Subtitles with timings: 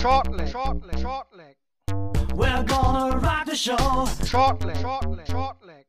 [0.00, 1.56] Shortleg, shortleg, shortleg.
[2.34, 3.76] We're gonna rock the show.
[4.24, 5.84] Shortleg, shortleg, shortleg.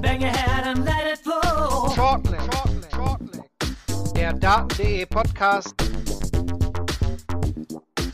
[0.00, 1.90] Bang your head and let it flow.
[1.94, 4.14] Shortleg, shortleg, shortleg.
[4.14, 5.74] Der Daten.de Podcast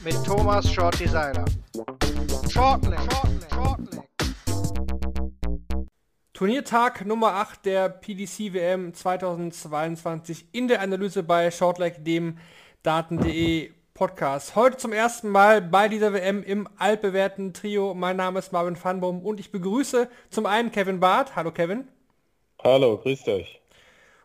[0.03, 1.45] mit Thomas Shorty Seiler.
[2.51, 4.09] Shortleg, shortleg, shortleg.
[6.33, 12.37] Turniertag Nummer 8 der PDC WM 2022 in der Analyse bei Shortleg, dem
[12.83, 14.57] Daten.de Podcast.
[14.57, 17.95] Heute zum ersten Mal bei dieser WM im altbewährten Trio.
[17.95, 21.37] Mein Name ist Marvin Fanbaum und ich begrüße zum einen Kevin Barth.
[21.37, 21.87] Hallo Kevin.
[22.65, 23.61] Hallo, grüßt euch.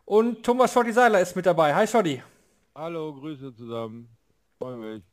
[0.06, 1.76] Und Thomas Schotti Seiler ist mit dabei.
[1.76, 2.24] Hi Schotti.
[2.74, 4.10] Hallo, Grüße zusammen.
[4.58, 5.04] Freue mich.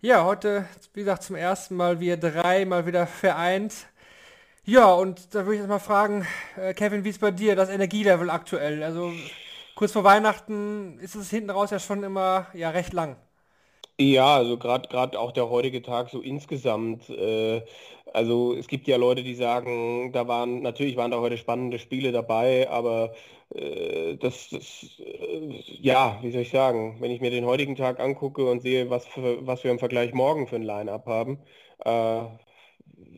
[0.00, 3.74] Ja, heute, wie gesagt, zum ersten Mal wir drei mal wieder vereint.
[4.64, 6.24] Ja, und da würde ich jetzt mal fragen,
[6.56, 8.84] äh, Kevin, wie ist bei dir das Energielevel aktuell?
[8.84, 9.12] Also
[9.74, 13.16] kurz vor Weihnachten ist es hinten raus ja schon immer ja recht lang.
[14.00, 17.08] Ja, also gerade gerade auch der heutige Tag so insgesamt.
[17.10, 17.64] Äh,
[18.12, 22.10] also es gibt ja Leute, die sagen, da waren natürlich waren da heute spannende Spiele
[22.12, 23.14] dabei, aber
[23.54, 28.00] äh, das, das äh, ja, wie soll ich sagen, wenn ich mir den heutigen Tag
[28.00, 31.38] angucke und sehe, was für, was wir im Vergleich morgen für ein Line-up haben,
[31.84, 32.24] äh,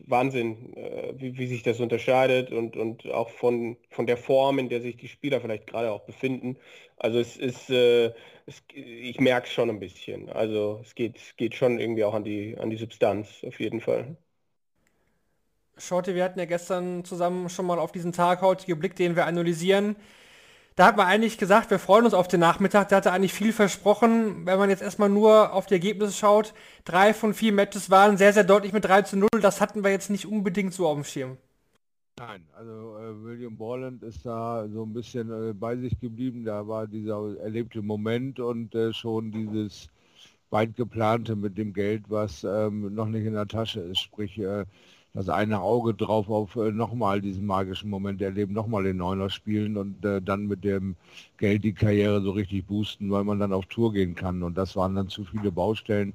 [0.07, 4.69] Wahnsinn, äh, wie, wie sich das unterscheidet und, und auch von, von der Form, in
[4.69, 6.57] der sich die Spieler vielleicht gerade auch befinden.
[6.97, 8.13] Also es ist, äh,
[8.45, 10.29] es, ich merke es schon ein bisschen.
[10.29, 14.17] Also es geht, geht schon irgendwie auch an die, an die Substanz, auf jeden Fall.
[15.77, 19.25] Shorty, wir hatten ja gestern zusammen schon mal auf diesen Tag heute geblickt, den wir
[19.25, 19.97] analysieren.
[20.75, 22.89] Da hat man eigentlich gesagt, wir freuen uns auf den Nachmittag.
[22.89, 24.45] Der hatte eigentlich viel versprochen.
[24.45, 28.33] Wenn man jetzt erstmal nur auf die Ergebnisse schaut, drei von vier Matches waren sehr,
[28.33, 29.29] sehr deutlich mit 3 zu 0.
[29.41, 31.37] Das hatten wir jetzt nicht unbedingt so auf dem Schirm.
[32.17, 36.43] Nein, also äh, William Borland ist da so ein bisschen äh, bei sich geblieben.
[36.43, 39.89] Da war dieser erlebte Moment und äh, schon dieses
[40.49, 43.99] weit geplante mit dem Geld, was ähm, noch nicht in der Tasche ist.
[43.99, 44.65] Sprich, äh,
[45.15, 49.77] das eine Auge drauf auf äh, nochmal diesen magischen Moment erleben, nochmal den Neuner spielen
[49.77, 50.97] und äh, dann mit dem
[51.37, 54.43] Geld die Karriere so richtig boosten, weil man dann auf Tour gehen kann.
[54.43, 56.13] Und das waren dann zu viele Baustellen,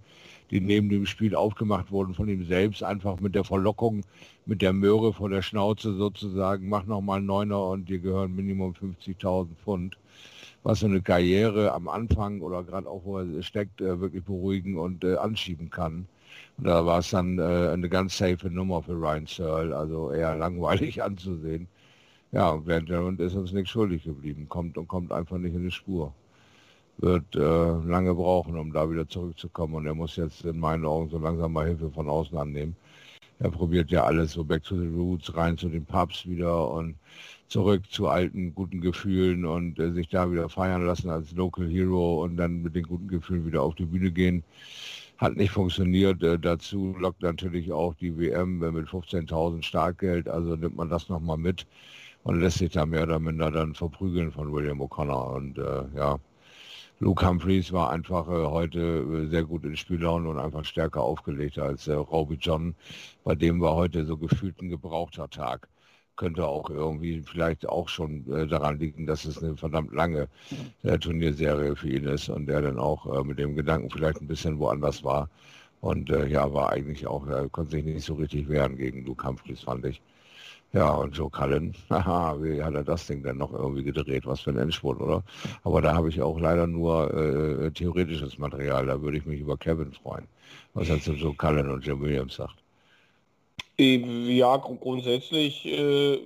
[0.50, 4.02] die neben dem Spiel aufgemacht wurden von ihm selbst, einfach mit der Verlockung,
[4.44, 9.48] mit der Möhre vor der Schnauze sozusagen, mach nochmal Neuner und dir gehören Minimum 50.000
[9.64, 9.96] Pfund.
[10.62, 14.76] Was so eine Karriere am Anfang oder gerade auch wo er steckt, äh, wirklich beruhigen
[14.76, 16.06] und äh, anschieben kann.
[16.62, 21.02] Da war es dann äh, eine ganz safe Nummer für Ryan Searle, also eher langweilig
[21.02, 21.68] anzusehen.
[22.32, 25.70] Ja, und Bernd ist uns nichts schuldig geblieben, kommt und kommt einfach nicht in die
[25.70, 26.12] Spur.
[26.98, 31.08] Wird äh, lange brauchen, um da wieder zurückzukommen und er muss jetzt in meinen Augen
[31.10, 32.76] so langsam mal Hilfe von außen annehmen.
[33.38, 36.94] Er probiert ja alles so back to the roots, rein zu den Pubs wieder und
[37.48, 42.22] zurück zu alten guten Gefühlen und äh, sich da wieder feiern lassen als Local Hero
[42.22, 44.44] und dann mit den guten Gefühlen wieder auf die Bühne gehen
[45.20, 46.22] hat nicht funktioniert.
[46.22, 51.36] Äh, dazu lockt natürlich auch die WM mit 15.000 Startgeld, also nimmt man das nochmal
[51.36, 51.66] mit
[52.22, 55.34] und lässt sich da mehr oder minder dann verprügeln von William O'Connor.
[55.36, 56.18] Und äh, ja,
[57.00, 61.58] Luke Humphreys war einfach äh, heute äh, sehr gut in Spiellaune und einfach stärker aufgelegt
[61.58, 62.74] als äh, Robbie John,
[63.24, 65.68] bei dem war heute so gefühlt ein gebrauchter Tag
[66.20, 70.28] könnte auch irgendwie vielleicht auch schon äh, daran liegen, dass es eine verdammt lange
[70.82, 74.28] äh, Turnierserie für ihn ist und der dann auch äh, mit dem Gedanken vielleicht ein
[74.28, 75.30] bisschen woanders war.
[75.80, 79.26] Und äh, ja, war eigentlich auch, er konnte sich nicht so richtig wehren gegen Luke
[79.26, 80.02] Humphries, fand ich.
[80.74, 84.26] Ja, und Joe Cullen, haha, wie hat er das Ding denn noch irgendwie gedreht?
[84.26, 85.24] Was für ein Endspurt, oder?
[85.64, 89.56] Aber da habe ich auch leider nur äh, theoretisches Material, da würde ich mich über
[89.56, 90.26] Kevin freuen,
[90.74, 92.56] was er zu Joe Cullen und Jim Williams sagt.
[93.82, 96.16] Ja, grundsätzlich äh,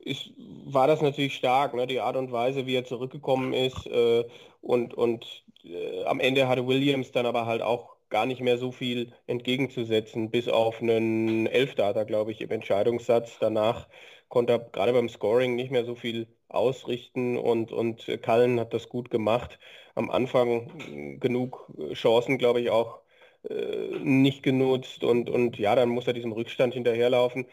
[0.00, 0.30] ist,
[0.64, 1.86] war das natürlich stark, ne?
[1.86, 3.86] die Art und Weise, wie er zurückgekommen ist.
[3.86, 4.24] Äh,
[4.60, 8.72] und und äh, am Ende hatte Williams dann aber halt auch gar nicht mehr so
[8.72, 13.38] viel entgegenzusetzen, bis auf einen Elfdata, glaube ich, im Entscheidungssatz.
[13.38, 13.88] Danach
[14.28, 18.88] konnte er gerade beim Scoring nicht mehr so viel ausrichten und, und Cullen hat das
[18.88, 19.58] gut gemacht.
[19.94, 22.99] Am Anfang genug Chancen, glaube ich, auch
[23.48, 27.46] äh, nicht genutzt und, und ja, dann muss er diesem Rückstand hinterherlaufen.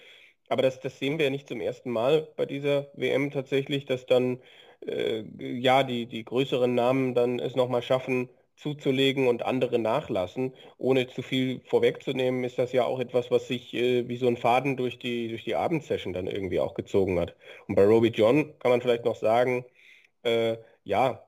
[0.50, 4.06] Aber das, das sehen wir ja nicht zum ersten Mal bei dieser WM tatsächlich, dass
[4.06, 4.42] dann
[4.86, 10.54] äh, ja die, die größeren Namen dann es nochmal schaffen, zuzulegen und andere nachlassen.
[10.78, 14.38] Ohne zu viel vorwegzunehmen, ist das ja auch etwas, was sich äh, wie so ein
[14.38, 17.36] Faden durch die, durch die Abendsession dann irgendwie auch gezogen hat.
[17.68, 19.66] Und bei Roby John kann man vielleicht noch sagen,
[20.24, 21.28] äh, ja,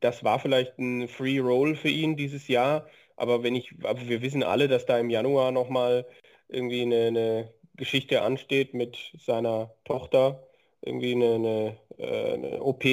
[0.00, 4.22] das war vielleicht ein Free Roll für ihn dieses Jahr, aber wenn ich, aber wir
[4.22, 6.06] wissen alle, dass da im Januar nochmal
[6.48, 10.46] irgendwie eine, eine, Geschichte ansteht mit seiner Tochter,
[10.82, 12.84] irgendwie eine, eine, äh, eine OP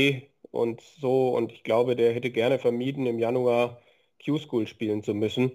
[0.51, 1.35] und so.
[1.35, 3.79] Und ich glaube, der hätte gerne vermieden, im Januar
[4.23, 5.51] Q-School spielen zu müssen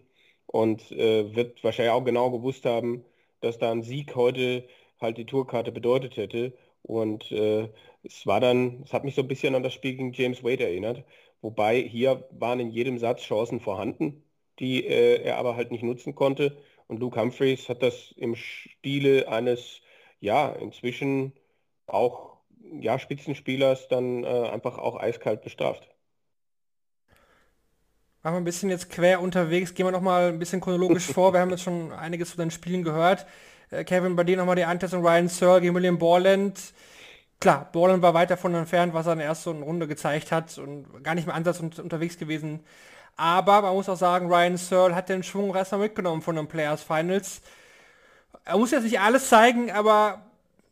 [0.46, 3.04] und äh, wird wahrscheinlich auch genau gewusst haben,
[3.40, 4.64] dass da ein Sieg heute
[5.00, 6.52] halt die Tourkarte bedeutet hätte.
[6.82, 7.68] Und äh,
[8.04, 10.64] es war dann, es hat mich so ein bisschen an das Spiel gegen James Wade
[10.64, 11.04] erinnert.
[11.42, 14.22] Wobei hier waren in jedem Satz Chancen vorhanden,
[14.58, 16.56] die äh, er aber halt nicht nutzen konnte.
[16.88, 19.80] Und Luke Humphreys hat das im Stile eines,
[20.20, 21.32] ja, inzwischen
[21.86, 22.36] auch
[22.80, 25.88] ja, Spitzenspielers dann äh, einfach auch eiskalt bestraft.
[28.22, 31.32] Machen wir ein bisschen jetzt quer unterwegs, gehen wir noch mal ein bisschen chronologisch vor.
[31.32, 33.26] Wir haben jetzt schon einiges zu den Spielen gehört.
[33.70, 36.74] Äh, Kevin, bei dir nochmal die Einteilung Ryan Searle gegen William Borland.
[37.38, 41.04] Klar, Borland war weit davon entfernt, was er in der ersten Runde gezeigt hat und
[41.04, 42.60] gar nicht mehr ansatz und unterwegs gewesen.
[43.16, 46.82] Aber man muss auch sagen, Ryan Searle hat den Schwung erstmal mitgenommen von den Players
[46.82, 47.42] Finals.
[48.44, 50.22] Er muss jetzt nicht alles zeigen, aber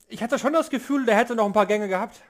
[0.09, 2.23] ich hatte schon das Gefühl, der hätte noch ein paar Gänge gehabt.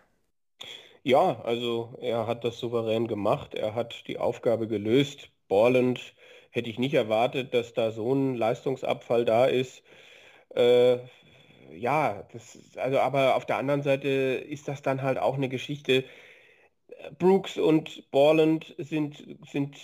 [1.02, 3.54] Ja, also er hat das souverän gemacht.
[3.54, 5.30] Er hat die Aufgabe gelöst.
[5.48, 6.14] Borland
[6.50, 9.82] hätte ich nicht erwartet, dass da so ein Leistungsabfall da ist.
[10.54, 10.98] Äh,
[11.72, 16.04] ja, das, also aber auf der anderen Seite ist das dann halt auch eine Geschichte.
[17.18, 19.76] Brooks und Borland sind, sind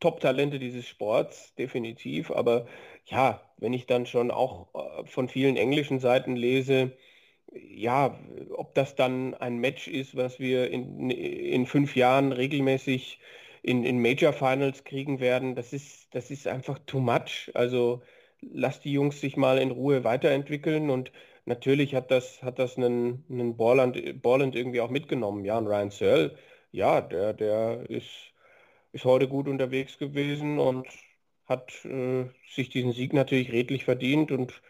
[0.00, 2.30] Top-Talente dieses Sports, definitiv.
[2.30, 2.66] Aber
[3.06, 6.92] ja, wenn ich dann schon auch äh, von vielen englischen Seiten lese,
[7.52, 8.18] ja,
[8.50, 13.20] ob das dann ein Match ist, was wir in, in fünf Jahren regelmäßig
[13.62, 17.50] in, in Major Finals kriegen werden, das ist, das ist einfach too much.
[17.54, 18.02] Also
[18.40, 21.12] lass die Jungs sich mal in Ruhe weiterentwickeln und
[21.44, 25.44] natürlich hat das, hat das einen, einen Borland, Borland irgendwie auch mitgenommen.
[25.44, 26.36] Ja, und Ryan Searle,
[26.72, 28.10] ja, der, der ist,
[28.92, 30.86] ist heute gut unterwegs gewesen und
[31.46, 34.60] hat äh, sich diesen Sieg natürlich redlich verdient und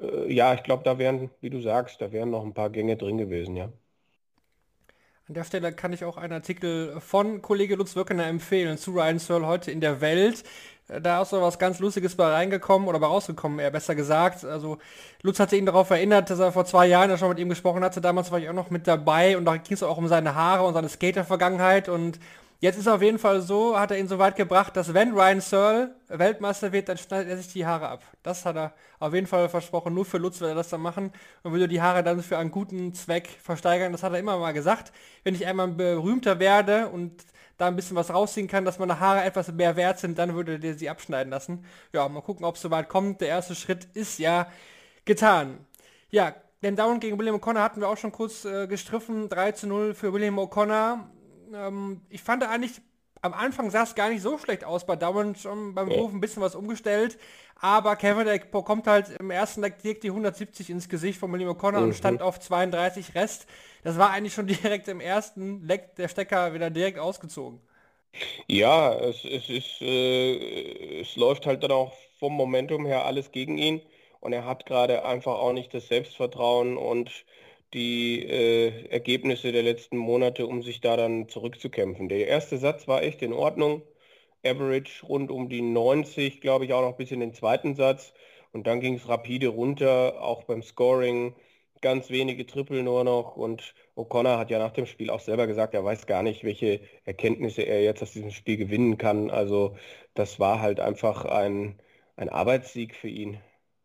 [0.00, 2.96] äh, ja, ich glaube, da wären, wie du sagst, da wären noch ein paar Gänge
[2.96, 3.72] drin gewesen, ja.
[5.28, 9.18] An der Stelle kann ich auch einen Artikel von Kollege Lutz Wirkener empfehlen zu Ryan
[9.18, 10.42] Searle heute in der Welt.
[10.88, 14.44] Äh, da ist so was ganz Lustiges bei reingekommen oder bei rausgekommen, eher besser gesagt.
[14.44, 14.78] Also
[15.22, 17.84] Lutz hatte ihn darauf erinnert, dass er vor zwei Jahren ja schon mit ihm gesprochen
[17.84, 18.00] hatte.
[18.00, 20.64] Damals war ich auch noch mit dabei und da ging es auch um seine Haare
[20.66, 22.18] und seine Skater-Vergangenheit und
[22.60, 25.40] Jetzt ist auf jeden Fall so, hat er ihn so weit gebracht, dass wenn Ryan
[25.40, 28.02] Searle Weltmeister wird, dann schneidet er sich die Haare ab.
[28.24, 29.94] Das hat er auf jeden Fall versprochen.
[29.94, 31.12] Nur für Lutz wird er das dann machen
[31.44, 33.92] und würde die Haare dann für einen guten Zweck versteigern.
[33.92, 34.92] Das hat er immer mal gesagt.
[35.22, 37.24] Wenn ich einmal berühmter werde und
[37.58, 40.58] da ein bisschen was rausziehen kann, dass meine Haare etwas mehr wert sind, dann würde
[40.58, 41.64] der sie abschneiden lassen.
[41.92, 43.20] Ja, mal gucken, ob es soweit kommt.
[43.20, 44.48] Der erste Schritt ist ja
[45.04, 45.64] getan.
[46.10, 46.34] Ja,
[46.64, 49.28] den Down gegen William O'Connor hatten wir auch schon kurz äh, gestriffen.
[49.28, 51.04] 3 zu 0 für William O'Connor
[51.54, 52.80] ähm, ich fand eigentlich,
[53.20, 56.20] am Anfang sah es gar nicht so schlecht aus bei Down, schon beim Wurf ein
[56.20, 57.18] bisschen was umgestellt,
[57.60, 61.50] aber Kevin der bekommt halt im ersten Leck direkt die 170 ins Gesicht von William
[61.50, 61.84] O'Connor mhm.
[61.86, 63.46] und stand auf 32 Rest.
[63.82, 67.60] Das war eigentlich schon direkt im ersten Leck der Stecker wieder direkt ausgezogen.
[68.46, 73.58] Ja, es, es ist, äh, es läuft halt dann auch vom Momentum her alles gegen
[73.58, 73.82] ihn
[74.20, 77.24] und er hat gerade einfach auch nicht das Selbstvertrauen und
[77.74, 82.08] die äh, Ergebnisse der letzten Monate, um sich da dann zurückzukämpfen.
[82.08, 83.82] Der erste Satz war echt in Ordnung.
[84.44, 88.12] Average rund um die 90, glaube ich, auch noch bis in den zweiten Satz.
[88.52, 91.34] Und dann ging es rapide runter, auch beim Scoring.
[91.80, 93.36] Ganz wenige Triple nur noch.
[93.36, 96.80] Und O'Connor hat ja nach dem Spiel auch selber gesagt, er weiß gar nicht, welche
[97.04, 99.30] Erkenntnisse er jetzt aus diesem Spiel gewinnen kann.
[99.30, 99.76] Also
[100.14, 101.80] das war halt einfach ein,
[102.16, 103.40] ein Arbeitssieg für ihn.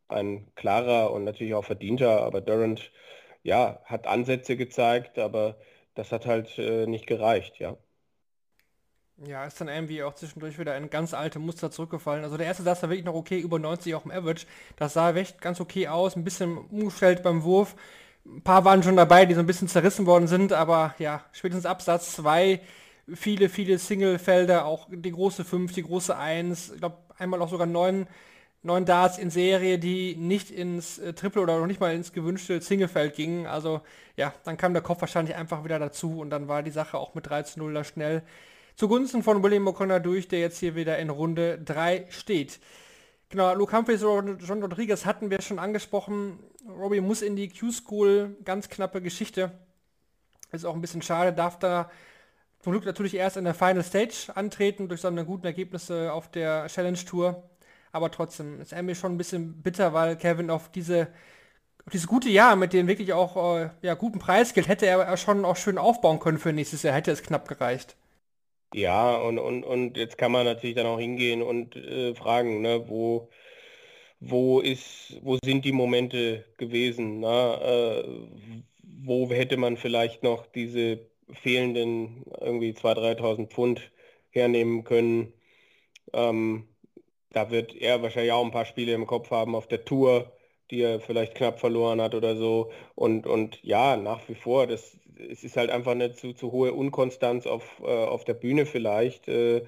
[0.07, 2.91] Ein klarer und natürlich auch verdienter, aber Durant
[3.43, 5.57] ja, hat Ansätze gezeigt, aber
[5.95, 7.77] das hat halt äh, nicht gereicht, ja.
[9.17, 12.23] Ja, ist dann irgendwie auch zwischendurch wieder ein ganz alte Muster zurückgefallen.
[12.23, 14.47] Also der erste Satz war wirklich noch okay, über 90 auch im Average.
[14.75, 17.75] Das sah echt ganz okay aus, ein bisschen umgestellt beim Wurf.
[18.25, 21.65] Ein paar waren schon dabei, die so ein bisschen zerrissen worden sind, aber ja, spätestens
[21.65, 22.61] Absatz 2,
[23.13, 27.67] viele, viele Single-Felder, auch die große 5, die große 1, ich glaube einmal auch sogar
[27.67, 28.07] 9
[28.63, 32.61] neun Darts in Serie, die nicht ins äh, Triple oder noch nicht mal ins gewünschte
[32.61, 33.45] Singlefeld gingen.
[33.45, 33.81] Also
[34.15, 37.13] ja, dann kam der Kopf wahrscheinlich einfach wieder dazu und dann war die Sache auch
[37.13, 38.23] mit 3 zu 0 da schnell
[38.75, 42.59] zugunsten von William O'Connor durch, der jetzt hier wieder in Runde 3 steht.
[43.29, 46.39] Genau, Luke Humphreys und John Rodriguez hatten wir schon angesprochen.
[46.67, 49.51] Robbie muss in die Q-School, ganz knappe Geschichte.
[50.51, 51.89] Ist auch ein bisschen schade, darf da
[52.59, 56.67] zum Glück natürlich erst in der Final Stage antreten durch seine guten Ergebnisse auf der
[56.67, 57.43] Challenge Tour
[57.93, 61.09] aber trotzdem ist mir schon ein bisschen bitter, weil Kevin auf diese
[61.93, 65.57] dieses gute Jahr mit dem wirklich auch äh, ja, guten Preisgeld hätte er schon auch
[65.57, 67.95] schön aufbauen können für nächstes Jahr, hätte es knapp gereicht.
[68.73, 72.89] Ja, und, und, und jetzt kann man natürlich dann auch hingehen und äh, fragen, ne,
[72.89, 73.29] wo,
[74.19, 77.21] wo, ist, wo sind die Momente gewesen?
[77.21, 78.05] Na, äh,
[78.83, 80.99] wo hätte man vielleicht noch diese
[81.31, 83.91] fehlenden irgendwie 2.000, 3.000 Pfund
[84.31, 85.33] hernehmen können?
[86.13, 86.67] Ähm,
[87.33, 90.31] da wird er wahrscheinlich auch ein paar Spiele im Kopf haben auf der Tour,
[90.71, 92.71] die er vielleicht knapp verloren hat oder so.
[92.95, 94.97] Und, und ja, nach wie vor, das,
[95.29, 99.27] es ist halt einfach eine zu, zu hohe Unkonstanz auf, äh, auf der Bühne vielleicht.
[99.27, 99.65] Äh,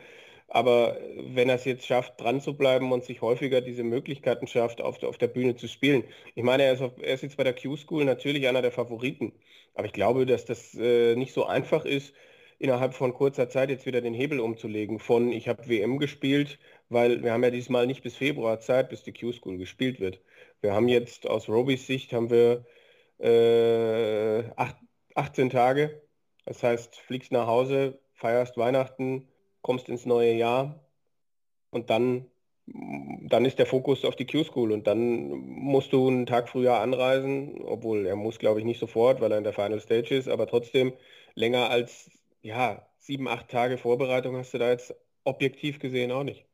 [0.47, 4.81] aber wenn er es jetzt schafft, dran zu bleiben und sich häufiger diese Möglichkeiten schafft,
[4.81, 6.03] auf, auf der Bühne zu spielen.
[6.35, 9.33] Ich meine, er ist, auf, er ist jetzt bei der Q-School natürlich einer der Favoriten.
[9.73, 12.13] Aber ich glaube, dass das äh, nicht so einfach ist,
[12.59, 14.99] innerhalb von kurzer Zeit jetzt wieder den Hebel umzulegen.
[14.99, 19.03] Von ich habe WM gespielt, weil wir haben ja diesmal nicht bis Februar Zeit, bis
[19.03, 20.21] die Q-School gespielt wird.
[20.61, 22.65] Wir haben jetzt aus Robys Sicht haben wir
[23.19, 24.77] äh, acht,
[25.15, 26.01] 18 Tage.
[26.45, 29.27] Das heißt, fliegst nach Hause, feierst Weihnachten,
[29.61, 30.79] kommst ins neue Jahr
[31.71, 32.29] und dann,
[32.67, 37.61] dann ist der Fokus auf die Q-School und dann musst du einen Tag früher anreisen,
[37.63, 40.47] obwohl er muss, glaube ich, nicht sofort, weil er in der Final Stage ist, aber
[40.47, 40.93] trotzdem
[41.35, 42.11] länger als
[42.41, 46.45] ja, sieben, acht Tage Vorbereitung hast du da jetzt objektiv gesehen auch nicht.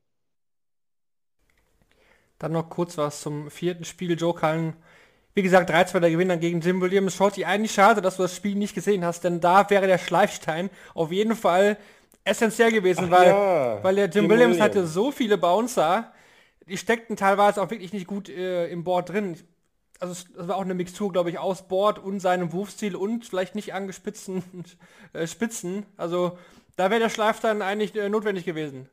[2.42, 4.18] Dann noch kurz was zum vierten Spiel.
[4.18, 4.74] Joe Cullen,
[5.32, 7.14] wie gesagt, 3-2 der Gewinner gegen Jim Williams.
[7.14, 10.68] Shorty, eigentlich schade, dass du das Spiel nicht gesehen hast, denn da wäre der Schleifstein
[10.92, 11.78] auf jeden Fall
[12.24, 16.10] essentiell gewesen, Ach weil, ja, weil der Jim, Jim Williams, Williams, hatte so viele Bouncer,
[16.66, 19.36] die steckten teilweise auch wirklich nicht gut äh, im Board drin.
[20.00, 23.54] Also es war auch eine Mixtur, glaube ich, aus Board und seinem Wurfstil und vielleicht
[23.54, 24.42] nicht angespitzten
[25.12, 25.86] äh, Spitzen.
[25.96, 26.36] Also
[26.74, 28.88] da wäre der Schleif dann eigentlich äh, notwendig gewesen.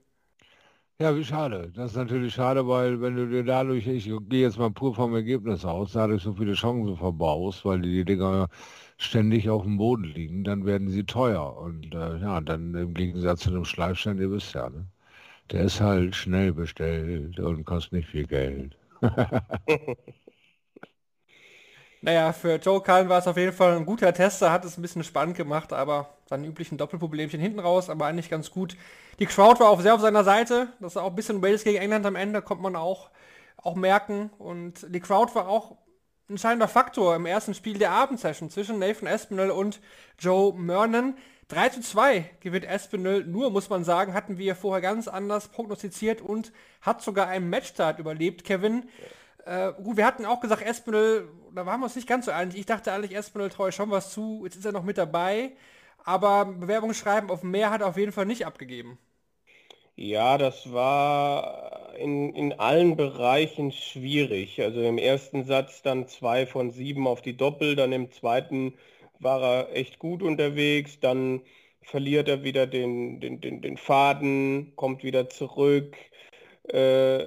[1.01, 1.71] Ja, wie schade.
[1.75, 5.13] Das ist natürlich schade, weil wenn du dir dadurch, ich gehe jetzt mal pur vom
[5.15, 8.49] Ergebnis aus, dadurch so viele Chancen verbaust, weil die Dinger
[8.97, 11.55] ständig auf dem Boden liegen, dann werden sie teuer.
[11.57, 14.87] Und äh, ja, dann im Gegensatz zu einem Schleifstein, ihr wisst ja, ne?
[15.51, 18.77] der ist halt schnell bestellt und kostet nicht viel Geld.
[22.01, 24.81] naja, für Joe Cullen war es auf jeden Fall ein guter Tester, hat es ein
[24.81, 28.77] bisschen spannend gemacht, aber seine üblichen Doppelproblemchen hinten raus, aber eigentlich ganz gut.
[29.19, 31.77] Die Crowd war auch sehr auf seiner Seite, das ist auch ein bisschen Wales gegen
[31.77, 33.09] England am Ende, kommt man auch,
[33.57, 34.29] auch merken.
[34.37, 35.75] Und die Crowd war auch
[36.29, 39.81] entscheidender Faktor im ersten Spiel der Abendsession zwischen Nathan Espinel und
[40.17, 41.15] Joe Mernon.
[41.49, 46.21] 3 zu 2 gewinnt Espinel, nur muss man sagen, hatten wir vorher ganz anders prognostiziert
[46.21, 48.87] und hat sogar einen Matchstart überlebt, Kevin.
[49.45, 52.55] Äh, gut, wir hatten auch gesagt, Espinel, da waren wir uns nicht ganz so einig.
[52.57, 55.51] Ich dachte eigentlich, Espinel treue schon was zu, jetzt ist er noch mit dabei.
[56.03, 58.97] Aber Bewerbungsschreiben auf mehr hat er auf jeden Fall nicht abgegeben.
[59.95, 64.61] Ja, das war in, in allen Bereichen schwierig.
[64.61, 68.75] Also im ersten Satz dann zwei von sieben auf die Doppel, dann im zweiten
[69.19, 71.41] war er echt gut unterwegs, dann
[71.81, 75.97] verliert er wieder den, den, den, den Faden, kommt wieder zurück.
[76.69, 77.25] Äh,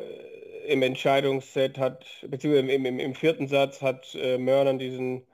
[0.66, 5.26] Im Entscheidungsset hat, beziehungsweise im, im, im vierten Satz hat äh, Mörner diesen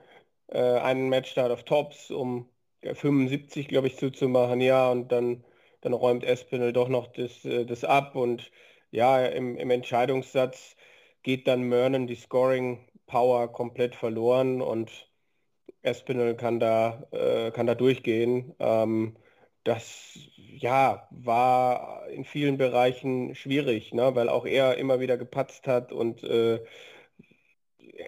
[0.48, 2.48] äh, einen Matchstart auf Tops, um
[2.82, 5.44] 75, glaube ich, zuzumachen, ja, und dann
[5.80, 8.16] dann räumt Espinel doch noch das, äh, das ab.
[8.16, 8.50] Und
[8.90, 10.76] ja, im, im Entscheidungssatz
[11.22, 14.60] geht dann Mörnen die Scoring Power komplett verloren.
[14.62, 15.10] Und
[15.82, 18.54] Espinel kann da, äh, kann da durchgehen.
[18.58, 19.16] Ähm,
[19.68, 24.14] das ja, war in vielen Bereichen schwierig, ne?
[24.14, 26.60] weil auch er immer wieder gepatzt hat und äh,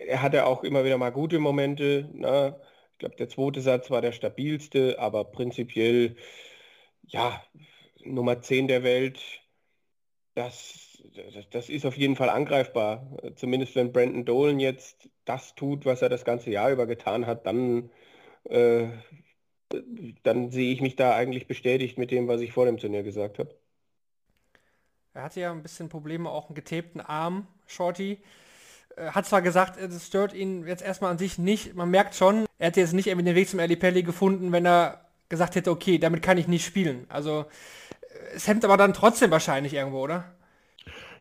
[0.07, 2.09] er hatte auch immer wieder mal gute Momente.
[2.15, 2.59] Ne?
[2.93, 6.17] Ich glaube, der zweite Satz war der stabilste, aber prinzipiell
[7.09, 7.43] ja,
[8.05, 9.21] Nummer 10 der Welt,
[10.35, 13.19] das, das, das, ist auf jeden Fall angreifbar.
[13.37, 17.47] Zumindest wenn Brandon Dolan jetzt das tut, was er das ganze Jahr über getan hat,
[17.47, 17.91] dann,
[18.45, 18.89] äh,
[20.23, 23.39] dann sehe ich mich da eigentlich bestätigt mit dem, was ich vor dem Turnier gesagt
[23.39, 23.55] habe.
[25.15, 28.19] Er hatte ja ein bisschen Probleme, auch einen getapten Arm, Shorty.
[28.97, 31.75] Hat zwar gesagt, es stört ihn jetzt erstmal an sich nicht.
[31.75, 34.67] Man merkt schon, er hätte jetzt nicht irgendwie den Weg zum Ali Pelli gefunden, wenn
[34.67, 37.07] er gesagt hätte, okay, damit kann ich nicht spielen.
[37.09, 37.47] Also
[38.35, 40.35] es hemmt aber dann trotzdem wahrscheinlich irgendwo, oder?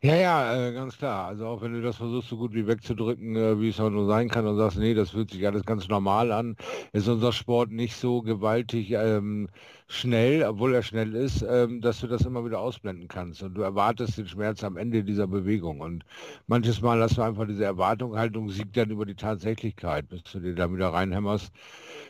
[0.01, 1.27] Ja, ja, äh, ganz klar.
[1.27, 4.06] Also auch wenn du das versuchst, so gut wie wegzudrücken, äh, wie es auch nur
[4.08, 6.56] sein kann und sagst, nee, das fühlt sich alles ganz normal an,
[6.94, 9.50] ist unser Sport nicht so gewaltig ähm,
[9.89, 13.44] schnell, obwohl er schnell ist, ähm, dass du das immer wieder ausblenden kannst.
[13.44, 15.82] Und du erwartest den Schmerz am Ende dieser Bewegung.
[15.82, 16.06] Und
[16.48, 20.56] manches Mal hast du einfach diese Erwartungshaltung, siegt dann über die Tatsächlichkeit, bis du dir
[20.56, 21.51] da wieder reinhämmerst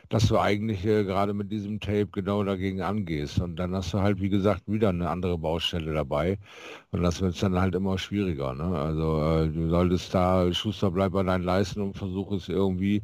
[0.10, 3.40] dass du eigentlich äh, gerade mit diesem Tape genau dagegen angehst.
[3.40, 6.38] Und dann hast du halt, wie gesagt, wieder eine andere Baustelle dabei.
[6.92, 8.54] Und das wird dann halt immer schwieriger.
[8.54, 8.78] Ne?
[8.78, 13.02] Also äh, du solltest da, Schuster, bleib bei deinen Leisten und versuch es irgendwie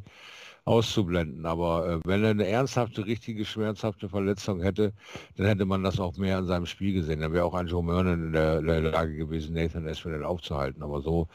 [0.66, 1.46] auszublenden.
[1.46, 4.94] Aber äh, wenn er eine ernsthafte, richtige, schmerzhafte Verletzung hätte,
[5.38, 7.22] dann hätte man das auch mehr in seinem Spiel gesehen.
[7.22, 10.84] Dann wäre auch ein Joe Mernon in der, der Lage gewesen, Nathan Espinel aufzuhalten.
[10.84, 11.28] Aber so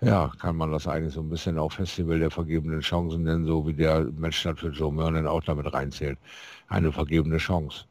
[0.00, 3.66] ja, kann man das eigentlich so ein bisschen auch Festival der vergebenen Chancen nennen, so
[3.66, 6.18] wie der Matchstart für Joe Mernon auch damit reinzählt.
[6.68, 7.84] Eine vergebene Chance.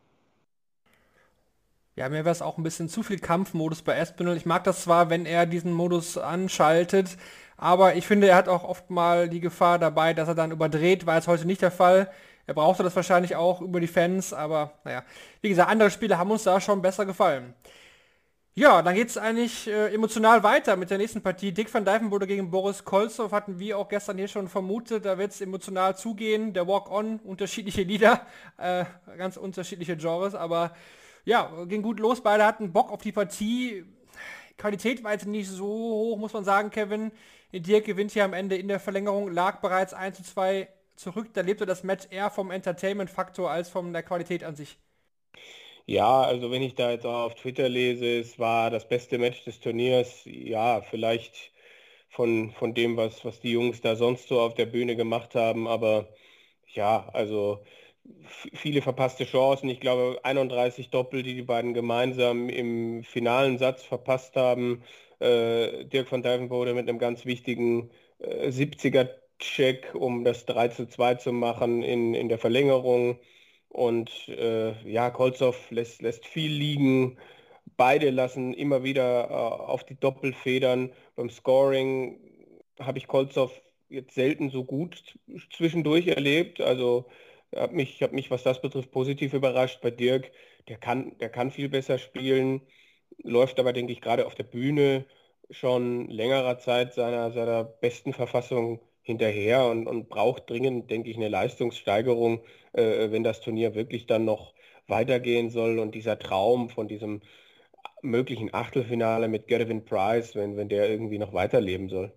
[1.95, 4.37] Ja, mir wäre es auch ein bisschen zu viel Kampfmodus bei Espinel.
[4.37, 7.17] Ich mag das zwar, wenn er diesen Modus anschaltet,
[7.57, 11.05] aber ich finde, er hat auch oft mal die Gefahr dabei, dass er dann überdreht,
[11.05, 12.09] war jetzt heute nicht der Fall.
[12.47, 15.03] Er brauchte das wahrscheinlich auch über die Fans, aber naja.
[15.41, 17.53] Wie gesagt, andere Spiele haben uns da schon besser gefallen.
[18.53, 21.53] Ja, dann geht es eigentlich äh, emotional weiter mit der nächsten Partie.
[21.53, 25.05] Dick van Dijvenbode gegen Boris Kolzow hatten wir auch gestern hier schon vermutet.
[25.05, 26.53] Da wird es emotional zugehen.
[26.53, 28.25] Der Walk-On, unterschiedliche Lieder,
[28.57, 28.85] äh,
[29.17, 30.71] ganz unterschiedliche Genres, aber
[31.25, 32.21] ja, ging gut los.
[32.21, 33.85] Beide hatten Bock auf die Partie.
[34.57, 37.11] Qualität war jetzt nicht so hoch, muss man sagen, Kevin.
[37.53, 41.29] Dirk gewinnt hier am Ende in der Verlängerung, lag bereits 1 zu 2 zurück.
[41.33, 44.77] Da lebte das Match eher vom Entertainment-Faktor als von der Qualität an sich.
[45.85, 49.43] Ja, also wenn ich da jetzt auch auf Twitter lese, es war das beste Match
[49.43, 50.21] des Turniers.
[50.25, 51.51] Ja, vielleicht
[52.09, 55.67] von, von dem, was, was die Jungs da sonst so auf der Bühne gemacht haben.
[55.67, 56.07] Aber
[56.73, 57.63] ja, also
[58.53, 59.69] viele verpasste Chancen.
[59.69, 64.83] Ich glaube 31 Doppel, die die beiden gemeinsam im finalen Satz verpasst haben.
[65.19, 71.15] Äh, Dirk van Dijvenbode mit einem ganz wichtigen äh, 70er-Check, um das 3 zu 2
[71.15, 73.19] zu machen in, in der Verlängerung.
[73.69, 77.17] Und äh, ja, Kolzow lässt, lässt viel liegen.
[77.77, 80.91] Beide lassen immer wieder äh, auf die Doppelfedern.
[81.15, 82.19] Beim Scoring
[82.79, 83.51] habe ich Kolzow
[83.89, 85.17] jetzt selten so gut
[85.51, 86.61] zwischendurch erlebt.
[86.61, 87.05] Also
[87.55, 89.81] habe mich, hab mich, was das betrifft, positiv überrascht.
[89.81, 90.31] Bei Dirk,
[90.67, 92.61] der kann, der kann viel besser spielen,
[93.23, 95.05] läuft aber, denke ich, gerade auf der Bühne
[95.49, 101.27] schon längerer Zeit seiner, seiner besten Verfassung hinterher und, und braucht dringend, denke ich, eine
[101.29, 102.43] Leistungssteigerung,
[102.73, 104.53] äh, wenn das Turnier wirklich dann noch
[104.87, 107.21] weitergehen soll und dieser Traum von diesem
[108.03, 112.13] möglichen Achtelfinale mit Gervin Price, wenn, wenn der irgendwie noch weiterleben soll.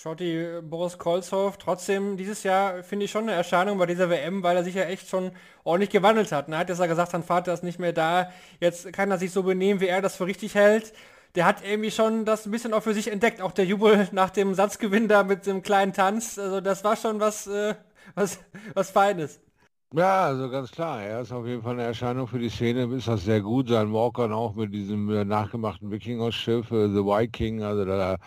[0.00, 4.56] Schotti Boris Kolzhoff, trotzdem dieses Jahr finde ich schon eine Erscheinung bei dieser WM, weil
[4.56, 5.32] er sich ja echt schon
[5.64, 6.48] ordentlich gewandelt hat.
[6.48, 9.32] Er hat jetzt ja gesagt, sein Vater ist nicht mehr da, jetzt kann er sich
[9.32, 10.92] so benehmen, wie er das für richtig hält
[11.34, 13.40] der hat irgendwie schon das ein bisschen auch für sich entdeckt.
[13.40, 16.38] Auch der Jubel nach dem Satzgewinn da mit dem kleinen Tanz.
[16.38, 17.74] Also das war schon was, äh,
[18.14, 18.38] was,
[18.74, 19.38] was Feines.
[19.94, 21.02] Ja, also ganz klar.
[21.02, 22.94] Er ist auf jeden Fall eine Erscheinung für die Szene.
[22.94, 23.68] Ist das sehr gut.
[23.68, 27.62] Sein Walker auch mit diesem äh, nachgemachten Wikinger-Schiff, äh, The Viking.
[27.62, 28.18] Also da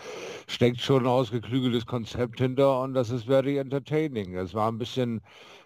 [0.48, 4.34] steckt schon ein ausgeklügeltes Konzept hinter und das ist very entertaining.
[4.36, 5.20] Es war ein bisschen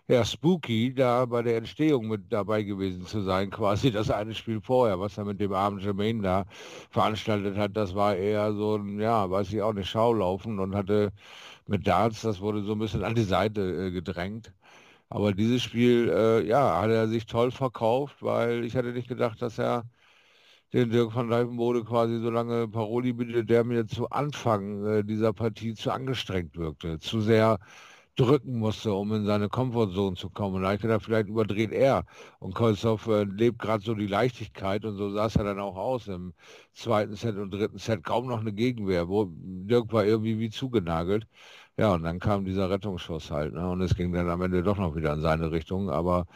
[0.09, 4.61] ja, spooky, da bei der Entstehung mit dabei gewesen zu sein, quasi das eine Spiel
[4.63, 6.45] vorher, was er mit dem armen Jermaine da
[6.91, 11.13] veranstaltet hat, das war eher so ein, ja, weiß ich auch nicht, Schaulaufen und hatte
[11.67, 14.53] mit Darts, das wurde so ein bisschen an die Seite äh, gedrängt.
[15.09, 19.41] Aber dieses Spiel, äh, ja, hat er sich toll verkauft, weil ich hatte nicht gedacht,
[19.43, 19.85] dass er
[20.73, 25.33] den Dirk van Dijvenbode quasi so lange Paroli bietet, der mir zu Anfang äh, dieser
[25.33, 27.59] Partie zu angestrengt wirkte, zu sehr
[28.17, 30.57] drücken musste, um in seine Komfortzone zu kommen.
[30.57, 32.05] Und da ich gedacht, vielleicht überdreht er.
[32.41, 35.77] Und Kolzow äh, lebt gerade so die Leichtigkeit und so sah es er dann auch
[35.77, 36.35] aus im
[36.73, 38.05] zweiten Set und dritten Set.
[38.05, 39.09] Kaum noch eine Gegenwehr.
[39.09, 41.27] Wo Dirk war irgendwie wie zugenagelt.
[41.79, 43.53] Ja, und dann kam dieser Rettungsschuss halt.
[43.53, 43.69] Ne?
[43.69, 45.91] Und es ging dann am Ende doch noch wieder in seine Richtung.
[45.91, 46.27] Aber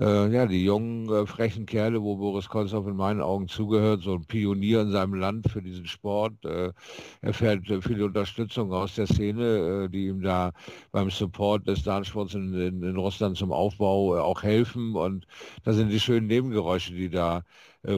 [0.00, 4.14] äh, ja, die jungen, äh, frechen Kerle, wo Boris Kolzow in meinen Augen zugehört, so
[4.14, 6.72] ein Pionier in seinem Land für diesen Sport, äh,
[7.20, 10.52] erfährt äh, viele Unterstützung aus der Szene, äh, die ihm da
[10.90, 14.96] beim Support des Dartsports in, in, in, Russland zum Aufbau äh, auch helfen.
[14.96, 15.24] Und
[15.62, 17.42] das sind die schönen Nebengeräusche, die da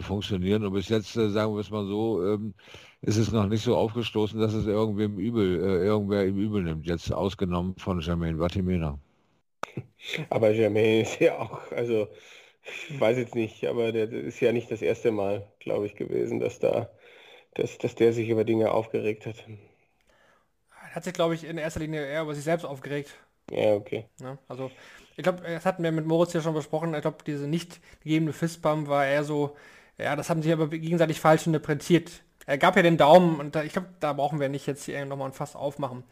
[0.00, 0.64] funktionieren.
[0.64, 2.55] Und bis jetzt, sagen wir es mal so, ähm,
[3.02, 6.86] ist es noch nicht so aufgestoßen, dass es irgendwem übel, äh, irgendwer ihm übel nimmt,
[6.86, 8.98] jetzt ausgenommen von Jermaine Vatimena.
[10.30, 12.08] Aber Jermaine ist ja auch, also
[12.90, 16.38] ich weiß jetzt nicht, aber der ist ja nicht das erste Mal, glaube ich, gewesen,
[16.38, 16.90] dass da,
[17.54, 19.44] dass, dass der sich über Dinge aufgeregt hat.
[20.68, 23.14] Er hat sich, glaube ich, in erster Linie eher über sich selbst aufgeregt.
[23.50, 24.06] Ja, okay.
[24.20, 24.70] Ja, also
[25.16, 26.94] ich glaube, das hatten wir mit Moritz ja schon besprochen.
[26.94, 29.56] Ich glaube, diese nicht gegebene Fistbump war eher so,
[29.98, 32.22] ja, das haben sie aber gegenseitig falsch interpretiert.
[32.52, 35.02] Er gab ja den Daumen und da, ich glaube, da brauchen wir nicht jetzt hier
[35.06, 36.04] nochmal ein Fass aufmachen.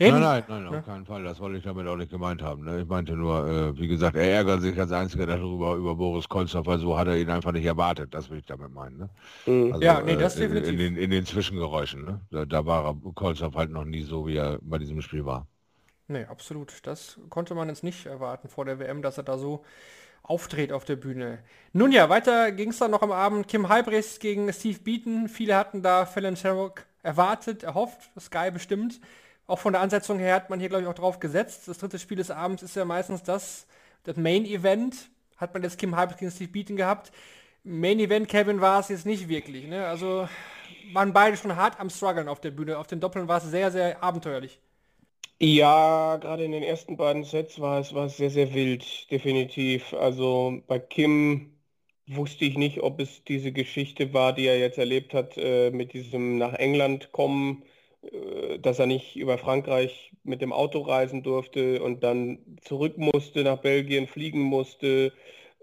[0.00, 0.78] Reden, nein, nein, nein, ne?
[0.78, 1.22] auf keinen Fall.
[1.24, 2.64] Das wollte ich damit auch nicht gemeint haben.
[2.64, 2.80] Ne?
[2.80, 6.64] Ich meinte nur, äh, wie gesagt, er ärgert sich als Einziger darüber, über Boris Kolzow,
[6.64, 8.14] weil so hat er ihn einfach nicht erwartet.
[8.14, 8.96] Das will ich damit meinen.
[8.96, 9.10] Ne?
[9.44, 9.72] Mhm.
[9.74, 10.72] Also, ja, nee, das äh, definitiv.
[10.72, 12.06] In, in, den, in den Zwischengeräuschen.
[12.06, 12.20] Ne?
[12.30, 15.46] Da, da war Kolzow halt noch nie so, wie er bei diesem Spiel war.
[16.08, 16.78] Nee, absolut.
[16.84, 19.64] Das konnte man jetzt nicht erwarten vor der WM, dass er da so
[20.24, 21.38] auftritt auf der Bühne.
[21.72, 23.46] Nun ja, weiter ging es dann noch am Abend.
[23.46, 25.28] Kim Halbrechts gegen Steve Beaton.
[25.28, 29.00] Viele hatten da Fallon Sherrock erwartet, erhofft, Sky bestimmt.
[29.46, 31.68] Auch von der Ansetzung her hat man hier, glaube ich, auch drauf gesetzt.
[31.68, 33.66] Das dritte Spiel des Abends ist ja meistens das,
[34.04, 34.96] das Main Event.
[35.36, 37.12] Hat man jetzt Kim Halbrechts gegen Steve Beaton gehabt.
[37.62, 39.66] Main Event, Kevin, war es jetzt nicht wirklich.
[39.66, 39.86] Ne?
[39.86, 40.28] Also
[40.92, 42.78] waren beide schon hart am struggeln auf der Bühne.
[42.78, 44.60] Auf den Doppeln war es sehr, sehr abenteuerlich.
[45.46, 49.92] Ja, gerade in den ersten beiden Sets war es, war sehr, sehr wild, definitiv.
[49.92, 51.52] Also bei Kim
[52.06, 55.92] wusste ich nicht, ob es diese Geschichte war, die er jetzt erlebt hat äh, mit
[55.92, 57.62] diesem nach England kommen,
[58.02, 63.44] äh, dass er nicht über Frankreich mit dem Auto reisen durfte und dann zurück musste,
[63.44, 65.12] nach Belgien fliegen musste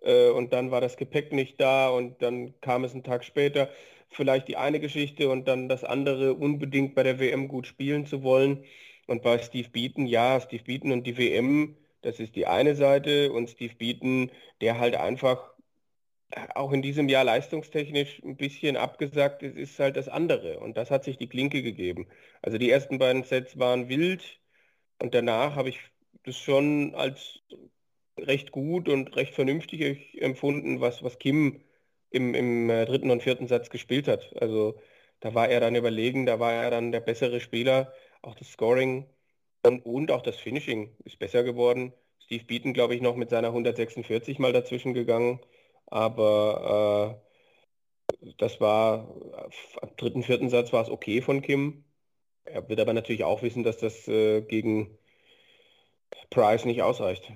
[0.03, 3.69] äh, und dann war das Gepäck nicht da und dann kam es einen Tag später.
[4.09, 8.21] Vielleicht die eine Geschichte und dann das andere, unbedingt bei der WM gut spielen zu
[8.23, 8.63] wollen.
[9.11, 13.33] Und bei Steve Beaton, ja, Steve Beaton und die WM, das ist die eine Seite
[13.33, 15.53] und Steve Beaton, der halt einfach
[16.55, 20.59] auch in diesem Jahr leistungstechnisch ein bisschen abgesagt ist, ist halt das andere.
[20.59, 22.07] Und das hat sich die Klinke gegeben.
[22.41, 24.39] Also die ersten beiden Sets waren wild
[25.01, 25.79] und danach habe ich
[26.23, 27.41] das schon als
[28.17, 31.61] recht gut und recht vernünftig empfunden, was, was Kim
[32.11, 34.33] im, im äh, dritten und vierten Satz gespielt hat.
[34.41, 34.79] Also
[35.19, 37.93] da war er dann überlegen, da war er dann der bessere Spieler.
[38.21, 39.07] Auch das Scoring
[39.63, 41.93] und, und auch das Finishing ist besser geworden.
[42.19, 45.39] Steve Beaton, glaube ich, noch mit seiner 146 mal dazwischen gegangen.
[45.87, 47.19] Aber
[48.21, 49.13] äh, das war,
[49.81, 51.83] am dritten, vierten Satz war es okay von Kim.
[52.45, 54.97] Er wird aber natürlich auch wissen, dass das äh, gegen
[56.29, 57.31] Price nicht ausreicht.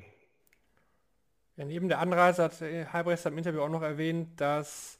[1.57, 4.99] Ja, neben der Anreise hat Halbrechts im Interview auch noch erwähnt, dass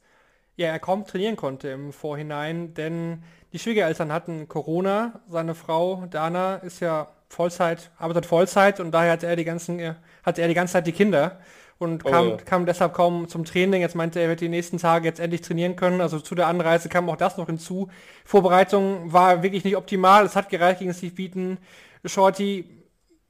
[0.56, 5.20] ja, er kaum trainieren konnte im Vorhinein, denn die Schwiegereltern hatten Corona.
[5.28, 10.38] Seine Frau Dana ist ja Vollzeit, arbeitet Vollzeit und daher hat er die ganzen, hat
[10.38, 11.38] er die ganze Zeit die Kinder
[11.78, 12.36] und oh, kam, ja.
[12.36, 13.82] kam deshalb kaum zum Training.
[13.82, 16.00] Jetzt meinte er, er wird die nächsten Tage jetzt endlich trainieren können.
[16.00, 17.88] Also zu der Anreise kam auch das noch hinzu.
[18.24, 20.24] Vorbereitung war wirklich nicht optimal.
[20.24, 21.58] Es hat gereicht gegen Steve Beaton.
[22.04, 22.64] Shorty,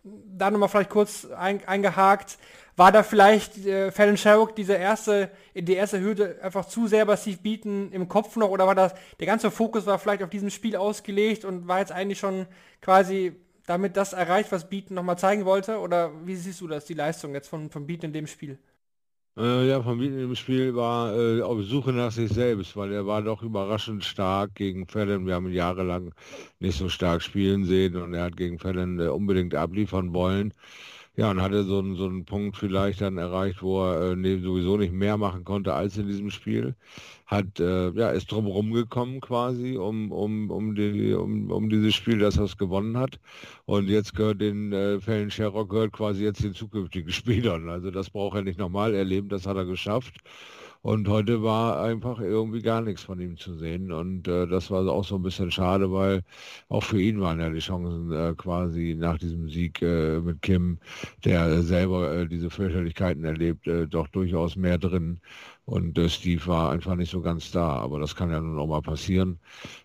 [0.05, 2.39] da nochmal vielleicht kurz ein, eingehakt.
[2.77, 7.17] War da vielleicht äh, Fallon Sherrock diese erste, die erste Hürde einfach zu sehr bei
[7.17, 7.59] Steve
[7.91, 11.45] im Kopf noch oder war das, der ganze Fokus war vielleicht auf diesem Spiel ausgelegt
[11.47, 12.47] und war jetzt eigentlich schon
[12.83, 13.35] quasi
[13.67, 15.79] damit das erreicht, was Beaton nochmal zeigen wollte?
[15.79, 18.59] Oder wie siehst du das, die Leistung jetzt von, von Beaton in dem Spiel?
[19.37, 23.07] Äh, ja, von Beaton im Spiel war äh, auf Suche nach sich selbst, weil er
[23.07, 25.27] war doch überraschend stark gegen Fallon.
[25.27, 26.15] Wir haben ihn jahrelang
[26.59, 30.55] nicht so stark spielen sehen und er hat gegen Fallon äh, unbedingt abliefern wollen.
[31.17, 34.77] Ja, und hatte so, einen, so einen Punkt vielleicht dann erreicht, wo er äh, sowieso
[34.77, 36.75] nicht mehr machen konnte als in diesem Spiel.
[37.27, 42.19] Hat, äh, ja, ist drumherum gekommen quasi, um, um, um, die, um, um dieses Spiel,
[42.19, 43.19] das er gewonnen hat.
[43.65, 47.69] Und jetzt gehört den äh, Fällen Sherrock gehört quasi jetzt den zukünftigen Spielern.
[47.71, 50.15] Also das braucht er nicht nochmal erleben, das hat er geschafft.
[50.87, 53.91] Und heute war einfach irgendwie gar nichts von ihm zu sehen.
[53.91, 56.23] Und äh, das war auch so ein bisschen schade, weil
[56.69, 60.79] auch für ihn waren ja die Chancen äh, quasi nach diesem Sieg äh, mit Kim,
[61.25, 65.19] der selber äh, diese Fürchterlichkeiten erlebt, äh, doch durchaus mehr drin.
[65.65, 67.69] Und äh, Steve war einfach nicht so ganz da.
[67.81, 69.41] Aber das kann ja nun auch mal passieren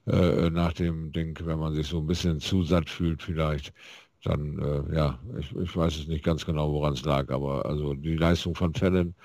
[0.06, 3.74] nach dem Ding, wenn man sich so ein bisschen zu satt fühlt vielleicht
[4.24, 7.94] dann, äh, ja, ich, ich, weiß es nicht ganz genau, woran es lag, aber also
[7.94, 9.16] die Leistung von Fallon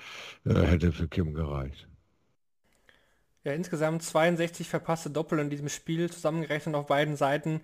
[0.45, 1.87] äh, hätte für Kim gereicht.
[3.43, 7.61] Ja, insgesamt 62 verpasste Doppel in diesem Spiel, zusammengerechnet auf beiden Seiten,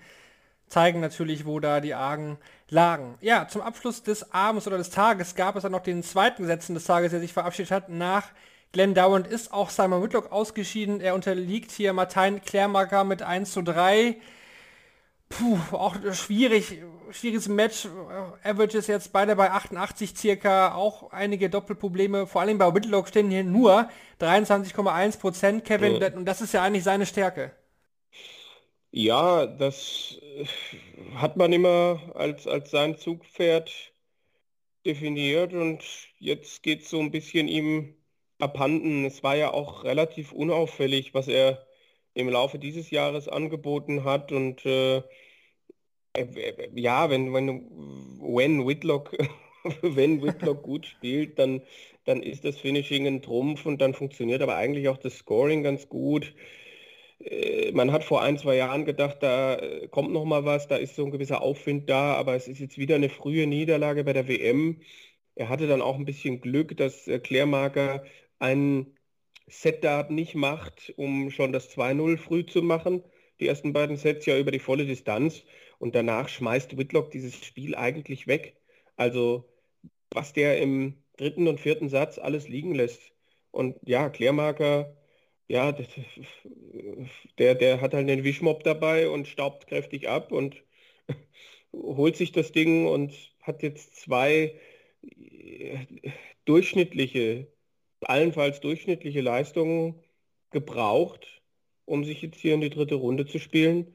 [0.68, 2.38] zeigen natürlich, wo da die Argen
[2.70, 3.16] lagen.
[3.20, 6.74] Ja, zum Abschluss des Abends oder des Tages gab es dann noch den zweiten Sätzen
[6.74, 7.90] des Tages, der sich verabschiedet hat.
[7.90, 8.30] Nach
[8.72, 11.02] Glenn Dowand ist auch Simon Whitlock ausgeschieden.
[11.02, 14.18] Er unterliegt hier Martin Klärmarker mit 1 zu 3.
[15.30, 16.80] Puh, auch schwierig,
[17.12, 17.88] schwieriges Match.
[18.44, 22.28] Average ist jetzt beide bei 88 circa, auch einige Doppelprobleme.
[22.28, 23.90] Vor allem bei Whitlock stehen hier nur
[24.20, 26.02] 23,1 Prozent, Kevin.
[26.02, 26.14] Ja.
[26.14, 27.52] Und das ist ja eigentlich seine Stärke.
[28.92, 30.46] Ja, das äh,
[31.16, 33.72] hat man immer als, als sein Zugpferd
[34.86, 35.84] definiert und
[36.20, 37.96] jetzt geht es so ein bisschen ihm
[38.40, 39.06] abhanden.
[39.06, 41.66] Es war ja auch relativ unauffällig, was er
[42.14, 45.04] im Laufe dieses Jahres angeboten hat und äh, äh,
[46.76, 47.48] ja, wenn, wenn,
[48.22, 49.16] wenn Whitlock,
[49.82, 51.62] wenn Whitlock gut spielt, dann,
[52.06, 55.90] dann ist das Finishing ein Trumpf und dann funktioniert aber eigentlich auch das Scoring ganz
[55.90, 56.36] gut.
[57.20, 60.76] Äh, man hat vor ein, zwei Jahren gedacht, da äh, kommt noch mal was, da
[60.78, 64.14] ist so ein gewisser Aufwind da, aber es ist jetzt wieder eine frühe Niederlage bei
[64.14, 64.82] der WM.
[65.36, 68.04] Er hatte dann auch ein bisschen Glück, dass Klärmarker
[68.40, 68.98] ein
[69.48, 73.04] Set-Dart nicht macht, um schon das 2-0 früh zu machen.
[73.40, 75.44] Die ersten beiden Sets ja über die volle Distanz.
[75.80, 78.56] Und danach schmeißt Whitlock dieses Spiel eigentlich weg.
[78.96, 79.50] Also
[80.12, 83.02] was der im dritten und vierten Satz alles liegen lässt.
[83.52, 84.96] Und ja, Klärmarker,
[85.48, 85.72] ja,
[87.38, 90.64] der, der hat halt den Wischmob dabei und staubt kräftig ab und
[91.74, 94.60] holt sich das Ding und hat jetzt zwei
[96.46, 97.48] durchschnittliche,
[98.02, 100.02] allenfalls durchschnittliche Leistungen
[100.52, 101.43] gebraucht,
[101.94, 103.94] um sich jetzt hier in die dritte Runde zu spielen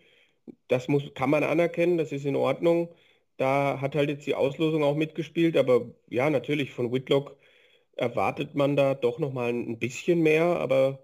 [0.68, 2.94] das muss, kann man anerkennen, das ist in Ordnung.
[3.36, 7.36] Da hat halt jetzt die Auslosung auch mitgespielt, aber ja, natürlich von Whitlock
[7.96, 11.00] erwartet man da doch noch mal ein bisschen mehr, aber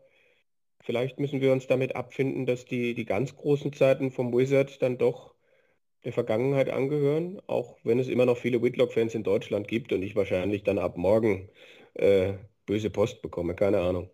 [0.81, 4.99] vielleicht müssen wir uns damit abfinden, dass die, die ganz großen Zeiten vom Wizard dann
[4.99, 5.35] doch
[6.05, 10.17] der Vergangenheit angehören, auch wenn es immer noch viele Whitlock-Fans in Deutschland gibt und ich
[10.17, 11.51] wahrscheinlich dann ab morgen
[11.95, 12.35] äh,
[12.67, 14.11] böse Post bekomme, keine Ahnung.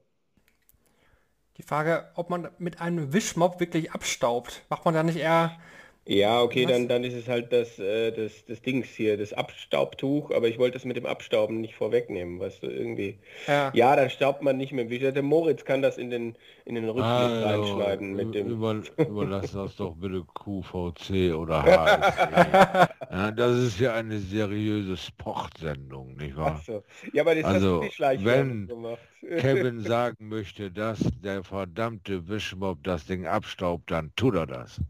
[1.61, 5.59] Die Frage, ob man mit einem Wischmob wirklich abstaubt, macht man da nicht eher
[6.11, 10.33] ja, okay, dann, dann ist es halt das, äh, das, das Dings hier, das Abstaubtuch,
[10.33, 13.19] aber ich wollte das mit dem Abstauben nicht vorwegnehmen, weißt du, irgendwie.
[13.47, 14.91] Ja, ja dann staubt man nicht mehr.
[14.91, 18.49] Wie der Moritz kann das in den, in den Rücken also, reinschneiden mit dem.
[18.49, 22.89] Über, überlass das doch bitte QVC oder HSE.
[23.11, 26.61] ja, das ist ja eine seriöse Sportsendung, nicht wahr?
[26.67, 26.83] So.
[27.13, 28.99] Ja, aber das also, hast wenn gemacht.
[29.39, 34.81] Kevin sagen möchte, dass der verdammte Wischmob das Ding abstaubt, dann tut er das.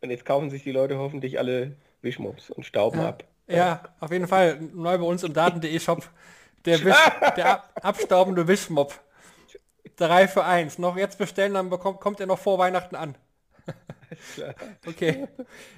[0.00, 3.08] Und jetzt kaufen sich die Leute hoffentlich alle Wischmops und stauben ja.
[3.08, 3.24] ab.
[3.46, 4.60] Ja, auf jeden Fall.
[4.72, 6.08] Neu bei uns im Daten.de Shop.
[6.64, 8.98] Der, Wisch, der ab, abstaubende Wischmob.
[9.96, 10.78] Drei für eins.
[10.78, 13.16] Noch jetzt bestellen, dann bekommt, kommt er noch vor Weihnachten an.
[14.86, 15.26] okay.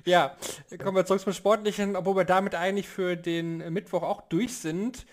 [0.05, 0.37] Ja,
[0.79, 5.07] kommen wir zurück zum Sportlichen, obwohl wir damit eigentlich für den Mittwoch auch durch sind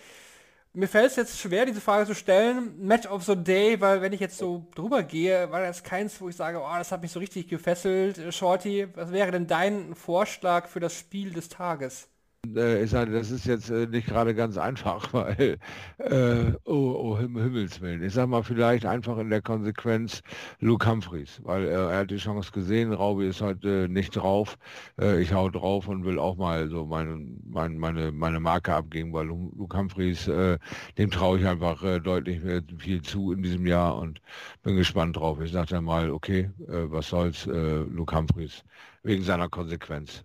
[0.72, 2.78] mir fällt es jetzt schwer, diese Frage zu stellen.
[2.78, 6.28] Match of the Day, weil wenn ich jetzt so drüber gehe, war das keins, wo
[6.28, 8.32] ich sage, oh, das hat mich so richtig gefesselt.
[8.32, 12.08] Shorty, was wäre denn dein Vorschlag für das Spiel des Tages?
[12.56, 15.58] Äh, ich sage, das ist jetzt äh, nicht gerade ganz einfach, weil,
[15.98, 18.02] äh, oh, oh Him Himmels Willen.
[18.02, 20.22] Ich sage mal vielleicht einfach in der Konsequenz
[20.60, 24.58] Luke Humphreys, weil äh, er hat die Chance gesehen, Raubi ist heute nicht drauf.
[25.00, 29.12] Äh, ich hau drauf und will auch mal so meine, meine, meine, meine Marke abgeben,
[29.12, 30.58] weil Luke Humphreys, äh,
[30.98, 32.40] dem traue ich einfach deutlich
[32.78, 34.20] viel zu in diesem Jahr und
[34.62, 35.40] bin gespannt drauf.
[35.40, 38.64] Ich sage dann mal, okay, was soll's, Luke Humphreys,
[39.02, 40.24] wegen seiner Konsequenz.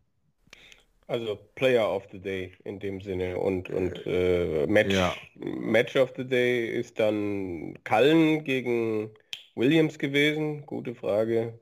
[1.07, 5.13] Also Player of the Day in dem Sinne und, und äh, Match, ja.
[5.35, 9.11] Match of the Day ist dann Cullen gegen
[9.53, 10.65] Williams gewesen.
[10.65, 11.59] Gute Frage.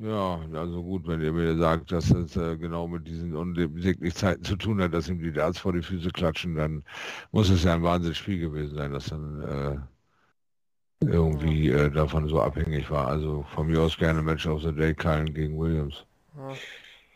[0.00, 4.44] Ja, also gut, wenn ihr mir sagt, dass es äh, genau mit diesen unsäglichen Zeiten
[4.44, 6.84] zu tun hat, dass ihm die Darts vor die Füße klatschen, dann
[7.32, 9.88] muss es ja ein Wahnsinnsspiel gewesen sein, dass dann
[11.00, 13.08] äh, irgendwie äh, davon so abhängig war.
[13.08, 16.04] Also von mir aus gerne Match of the Day, Cullen gegen Williams.
[16.36, 16.54] Ja.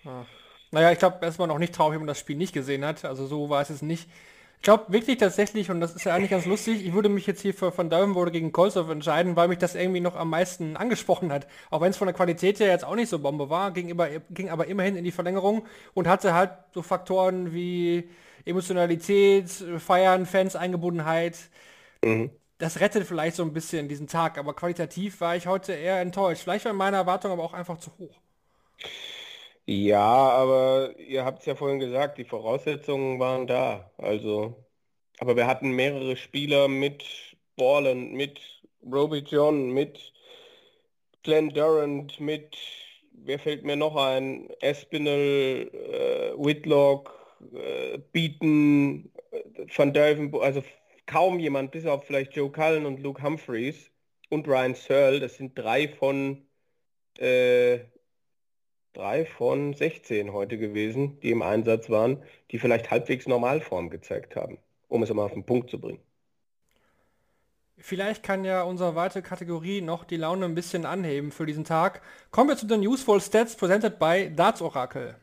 [0.04, 0.26] Ja.
[0.72, 3.04] Naja, ich glaube, erstmal noch nicht traurig, wenn man das Spiel nicht gesehen hat.
[3.04, 4.08] Also so war es es nicht.
[4.56, 7.42] Ich glaube wirklich tatsächlich, und das ist ja eigentlich ganz lustig, ich würde mich jetzt
[7.42, 11.32] hier für Van Duivenbode gegen Kolsov entscheiden, weil mich das irgendwie noch am meisten angesprochen
[11.32, 11.46] hat.
[11.70, 14.08] Auch wenn es von der Qualität her jetzt auch nicht so Bombe war, ging, über,
[14.30, 18.08] ging aber immerhin in die Verlängerung und hatte halt so Faktoren wie
[18.44, 21.36] Emotionalität, Feiern, Fans, Eingebundenheit.
[22.04, 22.30] Mhm.
[22.58, 26.42] Das rettet vielleicht so ein bisschen diesen Tag, aber qualitativ war ich heute eher enttäuscht.
[26.44, 28.20] Vielleicht war meine Erwartung aber auch einfach zu hoch.
[29.66, 33.90] Ja, aber ihr habt es ja vorhin gesagt, die Voraussetzungen waren da.
[33.96, 34.66] Also,
[35.18, 37.04] aber wir hatten mehrere Spieler mit
[37.56, 38.40] Borland, mit
[38.84, 40.12] Roby John, mit
[41.22, 42.56] Glenn Durant, mit,
[43.12, 47.12] wer fällt mir noch ein, Espinel, äh, Whitlock,
[47.54, 50.62] äh, Beaton, äh, Van Duiven, also
[51.06, 53.90] kaum jemand, bis auf vielleicht Joe Cullen und Luke Humphreys
[54.30, 56.48] und Ryan Searle, das sind drei von
[57.18, 57.80] äh,
[58.92, 64.58] drei von 16 heute gewesen, die im Einsatz waren, die vielleicht halbwegs Normalform gezeigt haben,
[64.88, 66.00] um es mal auf den Punkt zu bringen.
[67.78, 72.02] Vielleicht kann ja unsere weitere Kategorie noch die Laune ein bisschen anheben für diesen Tag.
[72.30, 75.16] Kommen wir zu den Useful Stats presented by Darts Oracle.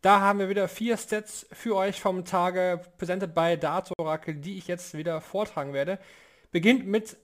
[0.00, 4.56] Da haben wir wieder vier Stats für euch vom Tage presented by Darts Oracle, die
[4.56, 5.98] ich jetzt wieder vortragen werde.
[6.50, 7.16] Beginnt mit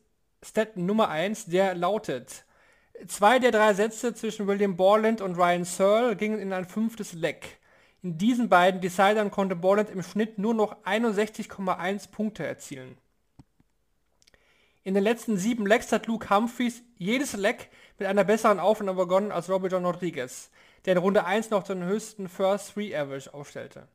[0.45, 2.45] Stat Nummer 1, der lautet,
[3.07, 7.59] zwei der drei Sätze zwischen William Borland und Ryan Searle gingen in ein fünftes Leck.
[8.03, 12.99] In diesen beiden Decidern konnte Borland im Schnitt nur noch 61,1 Punkte erzielen.
[14.83, 19.33] In den letzten sieben Lecks hat Luke Humphreys jedes Leck mit einer besseren Aufnahme begonnen
[19.33, 20.51] als Robert John Rodriguez,
[20.85, 23.89] der in Runde 1 noch den höchsten First Three Average aufstellte.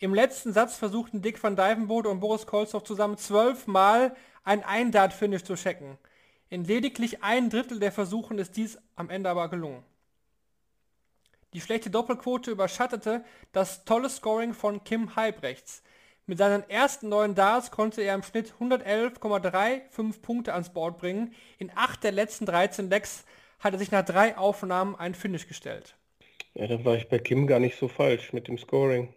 [0.00, 5.56] Im letzten Satz versuchten Dick van Dijvenbode und Boris Kolzow zusammen zwölfmal ein Ein-Dart-Finish zu
[5.56, 5.98] checken.
[6.50, 9.82] In lediglich ein Drittel der Versuchen ist dies am Ende aber gelungen.
[11.52, 15.82] Die schlechte Doppelquote überschattete das tolle Scoring von Kim Halbrechts.
[16.26, 21.34] Mit seinen ersten neun Darts konnte er im Schnitt 111,35 Punkte ans Board bringen.
[21.58, 23.24] In acht der letzten 13 Lecks
[23.58, 25.96] hat er sich nach drei Aufnahmen ein Finish gestellt.
[26.54, 29.12] Ja, dann war ich bei Kim gar nicht so falsch mit dem Scoring.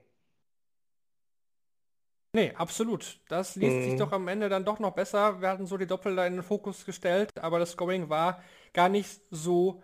[2.34, 3.20] Nee, absolut.
[3.28, 3.84] Das liest mhm.
[3.84, 5.41] sich doch am Ende dann doch noch besser.
[5.41, 8.41] Wir hatten so die Doppel in den Fokus gestellt, aber das Scoring war
[8.74, 9.84] gar nicht so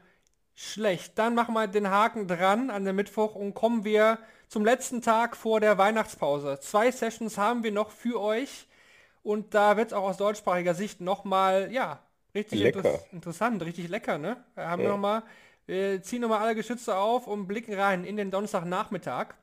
[0.55, 1.19] Schlecht.
[1.19, 5.35] Dann machen wir den Haken dran an den Mittwoch und kommen wir zum letzten Tag
[5.35, 6.59] vor der Weihnachtspause.
[6.61, 8.67] Zwei Sessions haben wir noch für euch
[9.23, 12.01] und da wird es auch aus deutschsprachiger Sicht nochmal, ja,
[12.33, 14.43] richtig inter interessant, richtig lecker, ne?
[14.55, 14.89] Wir haben ja.
[14.89, 15.23] nochmal,
[15.65, 19.35] wir ziehen nochmal alle Geschütze auf und blicken rein in den Donnerstagnachmittag.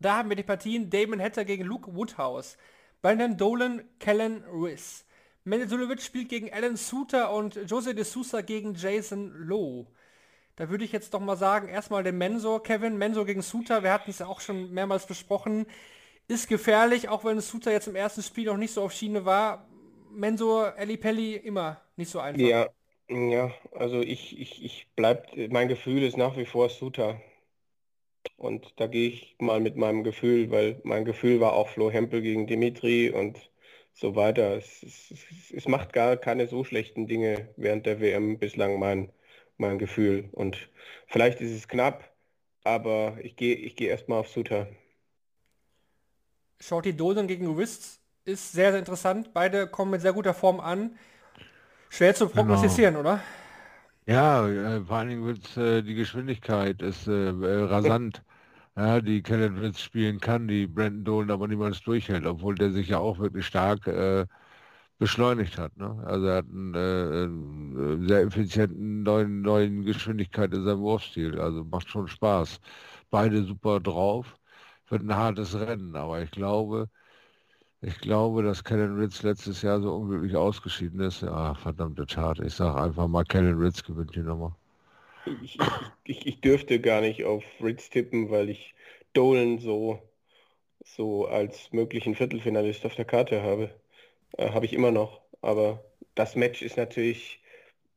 [0.00, 2.56] Da haben wir die Partien Damon Hatter gegen Luke Woodhouse,
[3.02, 5.04] Brandon Dolan, Kellen Riss.
[5.44, 9.86] Mendezulovic spielt gegen Alan Suter und Jose de Sousa gegen Jason Lowe.
[10.56, 13.92] Da würde ich jetzt doch mal sagen, erstmal den Mensor, Kevin, Mensor gegen Suter, wir
[13.92, 15.66] hatten es ja auch schon mehrmals besprochen,
[16.26, 19.66] ist gefährlich, auch wenn Suter jetzt im ersten Spiel noch nicht so auf Schiene war.
[20.10, 22.40] Mensor, Eli Pelli immer nicht so einfach.
[22.40, 22.68] Ja,
[23.08, 27.20] ja, also ich, ich, ich bleib, mein Gefühl ist nach wie vor Suter.
[28.36, 32.22] Und da gehe ich mal mit meinem Gefühl, weil mein Gefühl war auch Flo Hempel
[32.22, 33.50] gegen Dimitri und
[33.94, 34.56] so weiter.
[34.56, 39.10] Es, es, es macht gar keine so schlechten Dinge während der WM bislang mein,
[39.56, 40.28] mein Gefühl.
[40.32, 40.70] Und
[41.06, 42.12] vielleicht ist es knapp,
[42.64, 44.68] aber ich gehe ich geh erstmal auf Suter.
[46.60, 49.32] Shorty Dolan gegen Wrists ist sehr, sehr interessant.
[49.32, 50.98] Beide kommen mit sehr guter Form an.
[51.88, 52.42] Schwer zu genau.
[52.42, 53.08] prognostizieren, genau.
[53.08, 53.22] oder?
[54.08, 58.24] Ja, äh, vor allen Dingen wird äh, die Geschwindigkeit ist äh, äh rasant.
[58.76, 62.88] Ja, die Kellen Ritz spielen kann, die Brandon Dolan aber niemals durchhält, obwohl der sich
[62.88, 64.26] ja auch wirklich stark äh,
[64.98, 65.76] beschleunigt hat.
[65.76, 66.02] Ne?
[66.06, 66.74] Also er hat einen,
[68.04, 71.40] äh, sehr effizienten neuen, neuen Geschwindigkeit in seinem Wurfstil.
[71.40, 72.60] Also macht schon Spaß.
[73.10, 74.38] Beide super drauf.
[74.88, 76.88] Wird ein hartes Rennen, aber ich glaube,
[77.80, 81.22] ich glaube, dass Kellen Ritz letztes Jahr so unglücklich ausgeschieden ist.
[81.22, 82.40] Ja, verdammte Tat.
[82.40, 84.56] Ich sage einfach mal, Kellen Ritz gewinnt die Nummer.
[85.42, 85.58] Ich,
[86.04, 88.74] ich, ich, dürfte gar nicht auf Ritz tippen, weil ich
[89.12, 90.02] Dolan so,
[90.84, 93.70] so als möglichen Viertelfinalist auf der Karte habe.
[94.36, 95.20] Äh, habe ich immer noch.
[95.40, 97.40] Aber das Match ist natürlich,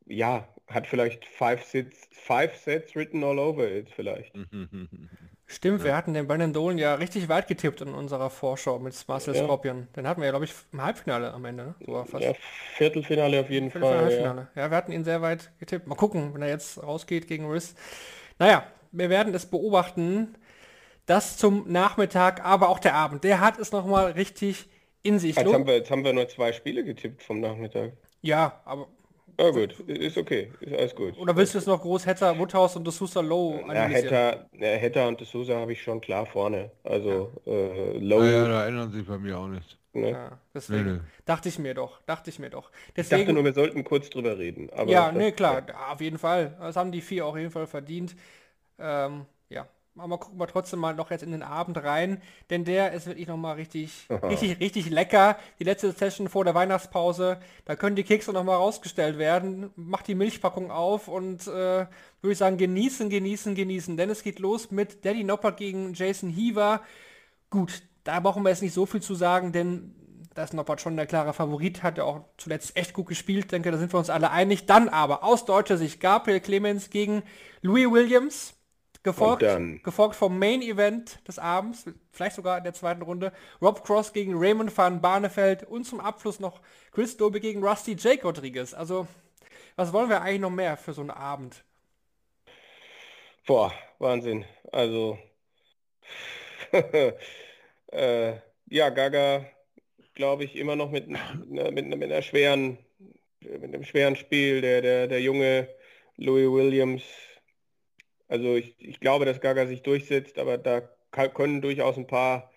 [0.06, 4.34] ja, hat vielleicht five sets, five sets written all over it vielleicht.
[5.52, 5.86] Stimmt, ja.
[5.86, 9.44] wir hatten den Brandon Dolan ja richtig weit getippt in unserer Vorschau mit Marcel ja.
[9.44, 9.90] Scorpion.
[9.96, 11.64] Den hatten wir ja, glaube ich, im Halbfinale am Ende.
[11.66, 11.76] Ne?
[11.86, 12.34] So ja,
[12.78, 14.12] Viertelfinale auf jeden Fall.
[14.14, 14.48] Ja.
[14.56, 14.72] ja.
[14.72, 15.88] wir hatten ihn sehr weit getippt.
[15.88, 17.76] Mal gucken, wenn er jetzt rausgeht gegen Riss.
[18.40, 20.36] Naja, wir werden es beobachten.
[21.06, 23.26] Das zum Nachmittag, aber auch der Abend.
[23.26, 24.70] Der hat es nochmal richtig
[25.04, 25.36] in sich.
[25.36, 27.92] Jetzt haben, wir, jetzt haben wir nur zwei Spiele getippt vom Nachmittag.
[28.22, 28.88] Ja, aber
[29.42, 31.18] ja gut, ist okay, ist alles gut.
[31.18, 35.08] Oder willst du jetzt noch groß Hatter, Woodhouse und D'Souza Low Ja, Hatter, ja, Hatter
[35.08, 36.72] und D'Souza habe ich schon klar vorne.
[36.84, 37.54] Also ja.
[37.54, 38.24] äh, Low...
[38.24, 39.78] Ja, da erinnern sich bei mir auch nicht.
[39.94, 40.12] Ne?
[40.12, 41.00] Ja, deswegen nee, nee.
[41.26, 42.72] dachte ich mir doch, dachte ich mir doch.
[42.96, 44.70] Deswegen, ich dachte nur, wir sollten kurz drüber reden.
[44.88, 46.56] ja, nee, klar, auf jeden Fall.
[46.60, 48.16] Das haben die vier auf jeden Fall verdient.
[48.80, 49.26] Ähm,
[49.98, 53.28] aber gucken wir trotzdem mal noch jetzt in den Abend rein, denn der ist wirklich
[53.28, 55.38] nochmal richtig, richtig, richtig lecker.
[55.60, 59.72] Die letzte Session vor der Weihnachtspause, da können die Kekse nochmal rausgestellt werden.
[59.76, 61.86] Macht die Milchpackung auf und äh,
[62.22, 63.98] würde ich sagen, genießen, genießen, genießen.
[63.98, 66.82] Denn es geht los mit Daddy Noppert gegen Jason Heaver.
[67.50, 69.96] Gut, da brauchen wir jetzt nicht so viel zu sagen, denn
[70.34, 73.72] da ist Noppert schon der klare Favorit, hat er auch zuletzt echt gut gespielt, denke,
[73.72, 74.66] da sind wir uns alle einig.
[74.66, 77.24] Dann aber aus deutscher Sicht Gabriel Clemens gegen
[77.62, 78.54] Louis Williams.
[79.04, 79.44] Gefolgt,
[79.84, 84.36] gefolgt vom Main Event des Abends, vielleicht sogar in der zweiten Runde, Rob Cross gegen
[84.38, 86.62] Raymond van Barneveld und zum Abschluss noch
[86.92, 88.76] Chris Dobe gegen Rusty Jake Rodriguez.
[88.76, 89.08] Also,
[89.76, 91.64] was wollen wir eigentlich noch mehr für so einen Abend?
[93.48, 94.46] Boah, Wahnsinn.
[94.72, 95.18] Also,
[97.92, 98.34] äh,
[98.68, 99.48] ja, Gaga,
[100.14, 102.78] glaube ich, immer noch mit, mit, mit, einer schweren,
[103.40, 104.62] mit einem schweren Spiel.
[104.62, 105.68] Der, der, der junge
[106.18, 107.04] Louis Williams
[108.32, 110.80] also ich, ich glaube, dass Gaga sich durchsetzt, aber da
[111.34, 112.50] können durchaus ein paar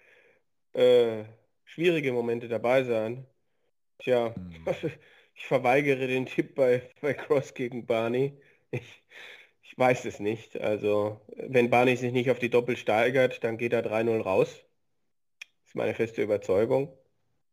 [0.72, 1.24] äh,
[1.64, 3.26] schwierige Momente dabei sein.
[3.98, 4.64] Tja, hm.
[5.34, 8.34] ich verweigere den Tipp bei, bei Cross gegen Barney.
[8.70, 9.02] Ich,
[9.64, 10.60] ich weiß es nicht.
[10.60, 14.64] Also wenn Barney sich nicht auf die Doppel steigert, dann geht er 3-0 raus.
[15.62, 16.96] Das ist meine feste Überzeugung.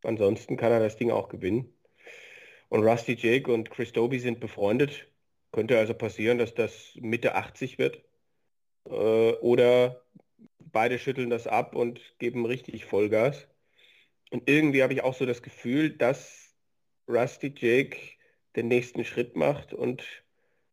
[0.03, 1.73] Ansonsten kann er das Ding auch gewinnen.
[2.69, 5.07] Und Rusty Jake und Chris Doby sind befreundet.
[5.51, 8.03] Könnte also passieren, dass das Mitte 80 wird.
[8.85, 10.01] Äh, oder
[10.59, 13.47] beide schütteln das ab und geben richtig Vollgas.
[14.29, 16.55] Und irgendwie habe ich auch so das Gefühl, dass
[17.07, 17.97] Rusty Jake
[18.55, 20.03] den nächsten Schritt macht und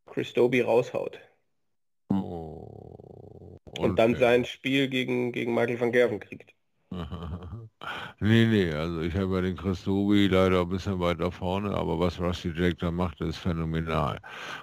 [0.06, 1.20] Chris Doby raushaut.
[2.10, 3.82] Oh, okay.
[3.82, 6.54] Und dann sein Spiel gegen, gegen Michael van Gerven kriegt.
[8.20, 12.18] Nee, nee, also ich habe ja den Christobi leider ein bisschen weiter vorne, aber was
[12.20, 14.18] Rusty Jake da macht, ist phänomenal.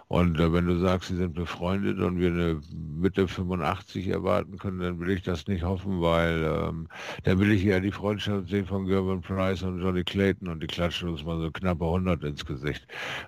[0.09, 4.79] Und äh, wenn du sagst, sie sind befreundet und wir eine Mitte 85 erwarten können,
[4.79, 6.89] dann will ich das nicht hoffen, weil ähm,
[7.23, 10.67] dann will ich ja die Freundschaft sehen von Gervin Price und Johnny Clayton und die
[10.67, 12.85] klatschen uns mal so knappe 100 ins Gesicht.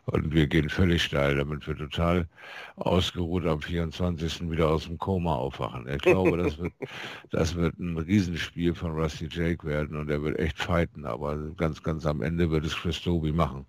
[0.08, 2.28] Und wir gehen völlig steil, damit wir total
[2.76, 4.50] ausgeruht am 24.
[4.52, 5.88] wieder aus dem Koma aufwachen.
[5.88, 6.74] Ich glaube, das wird,
[7.32, 11.84] das wird ein Riesenspiel von Rusty Jake werden und er wird echt fighten, aber ganz,
[11.84, 13.68] ganz am Ende wird es Chris Doby machen.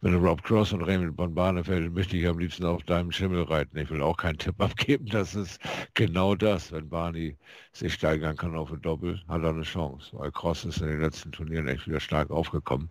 [0.00, 3.76] Wenn Rob Cross und Raymond von Barnefeld möchte ich am liebsten auf deinem Schimmel reiten.
[3.76, 5.60] Ich will auch keinen Tipp abgeben, das ist
[5.92, 6.72] genau das.
[6.72, 7.36] Wenn Barney
[7.72, 11.00] sich steigern kann auf ein Doppel, hat er eine Chance, weil Cross ist in den
[11.02, 12.88] letzten Turnieren echt wieder stark aufgekommen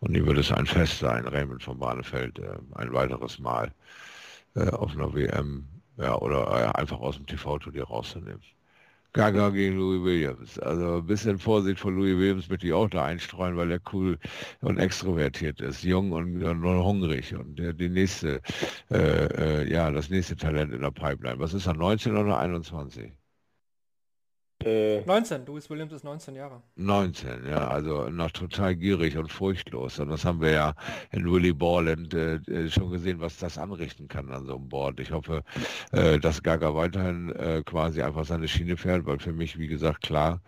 [0.00, 3.72] und ihm wird es ein Fest sein, Raymond von Barnefeld äh, ein weiteres Mal
[4.54, 5.66] äh, auf einer WM
[5.96, 8.42] ja, oder äh, einfach aus dem TV-Turnier rauszunehmen.
[9.14, 10.58] Gaga gegen Louis Williams.
[10.58, 14.18] Also ein bisschen Vorsicht vor Louis Williams möchte ich auch da einstreuen, weil er cool
[14.60, 18.42] und extrovertiert ist, jung und, und hungrig und der, die nächste,
[18.90, 21.38] äh, äh, ja, das nächste Talent in der Pipeline.
[21.38, 23.12] Was ist er, 19 oder 21?
[24.64, 26.62] Äh, 19, Louis Williams ist 19 Jahre.
[26.76, 29.98] 19, ja, also noch total gierig und furchtlos.
[29.98, 30.74] Und das haben wir ja
[31.12, 35.00] in Willy Borland äh, äh, schon gesehen, was das anrichten kann an so einem Board.
[35.00, 35.42] Ich hoffe,
[35.92, 40.00] äh, dass Gaga weiterhin äh, quasi einfach seine Schiene fährt, weil für mich, wie gesagt,
[40.02, 40.40] klar,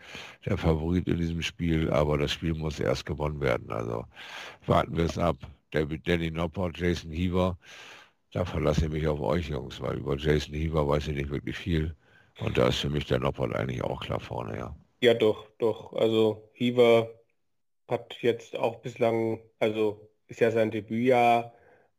[0.46, 3.70] der Favorit in diesem Spiel, aber das Spiel muss erst gewonnen werden.
[3.70, 4.06] Also
[4.66, 5.36] warten wir es ab.
[5.72, 7.58] David Danny Noppert, Jason Heaver,
[8.32, 11.56] da verlasse ich mich auf euch, Jungs, weil über Jason Heaver weiß ich nicht wirklich
[11.56, 11.94] viel.
[12.40, 14.76] Und da ist für mich der Noppert eigentlich auch klar vorne, ja.
[15.00, 15.92] Ja, doch, doch.
[15.92, 17.10] Also Hiever
[17.88, 21.52] hat jetzt auch bislang, also ist ja sein Debütjahr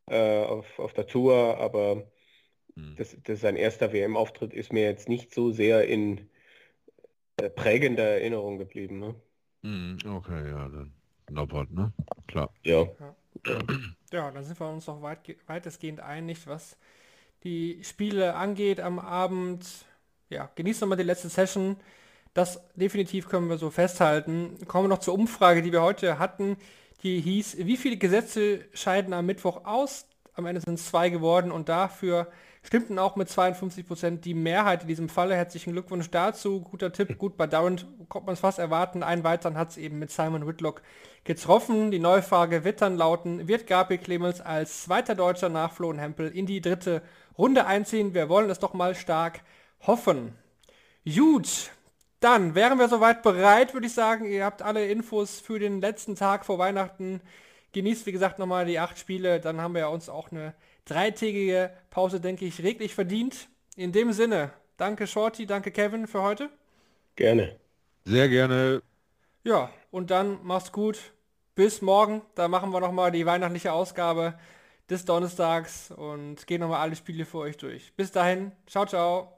[0.06, 2.10] äh, auf, auf der Tour, aber
[2.74, 2.96] hm.
[2.96, 6.28] das, das sein erster WM-Auftritt ist mir jetzt nicht so sehr in
[7.36, 8.98] äh, prägender Erinnerung geblieben.
[8.98, 9.14] Ne?
[9.62, 10.92] Hm, okay, ja, dann
[11.30, 11.92] Noppert, ne?
[12.26, 12.52] Klar.
[12.62, 12.82] Ja.
[12.82, 13.16] ja.
[14.12, 16.78] Ja, dann sind wir uns noch weit, weitestgehend einig, was
[17.44, 19.86] die Spiele angeht am Abend
[20.30, 21.76] ja, genießt nochmal die letzte Session.
[22.34, 24.58] Das definitiv können wir so festhalten.
[24.66, 26.56] Kommen wir noch zur Umfrage, die wir heute hatten.
[27.02, 30.06] Die hieß, wie viele Gesetze scheiden am Mittwoch aus?
[30.34, 32.28] Am Ende sind es zwei geworden und dafür
[32.62, 35.34] stimmten auch mit 52% die Mehrheit in diesem Falle.
[35.34, 36.60] Herzlichen Glückwunsch dazu.
[36.60, 39.02] Guter Tipp, gut bei Durant konnte man es fast erwarten.
[39.02, 40.82] Einen weiteren hat es eben mit Simon Whitlock
[41.24, 41.90] getroffen.
[41.90, 45.98] Die neue Frage wird dann lauten, wird Gabriel Clemens als zweiter Deutscher nach Flo und
[45.98, 47.02] Hempel in die dritte
[47.36, 48.14] Runde einziehen?
[48.14, 49.40] Wir wollen es doch mal stark
[49.86, 50.34] hoffen.
[51.04, 51.70] Gut,
[52.20, 54.24] dann wären wir soweit bereit, würde ich sagen.
[54.24, 57.20] Ihr habt alle Infos für den letzten Tag vor Weihnachten.
[57.72, 59.40] Genießt, wie gesagt, nochmal die acht Spiele.
[59.40, 60.54] Dann haben wir ja uns auch eine
[60.84, 63.48] dreitägige Pause, denke ich, reglich verdient.
[63.76, 66.50] In dem Sinne, danke Shorty, danke Kevin für heute.
[67.14, 67.56] Gerne.
[68.04, 68.82] Sehr gerne.
[69.44, 70.98] Ja, und dann mach's gut.
[71.54, 72.22] Bis morgen.
[72.34, 74.38] Da machen wir nochmal die weihnachtliche Ausgabe
[74.88, 77.92] des Donnerstags und gehen nochmal alle Spiele für euch durch.
[77.94, 78.52] Bis dahin.
[78.66, 79.37] Ciao, ciao.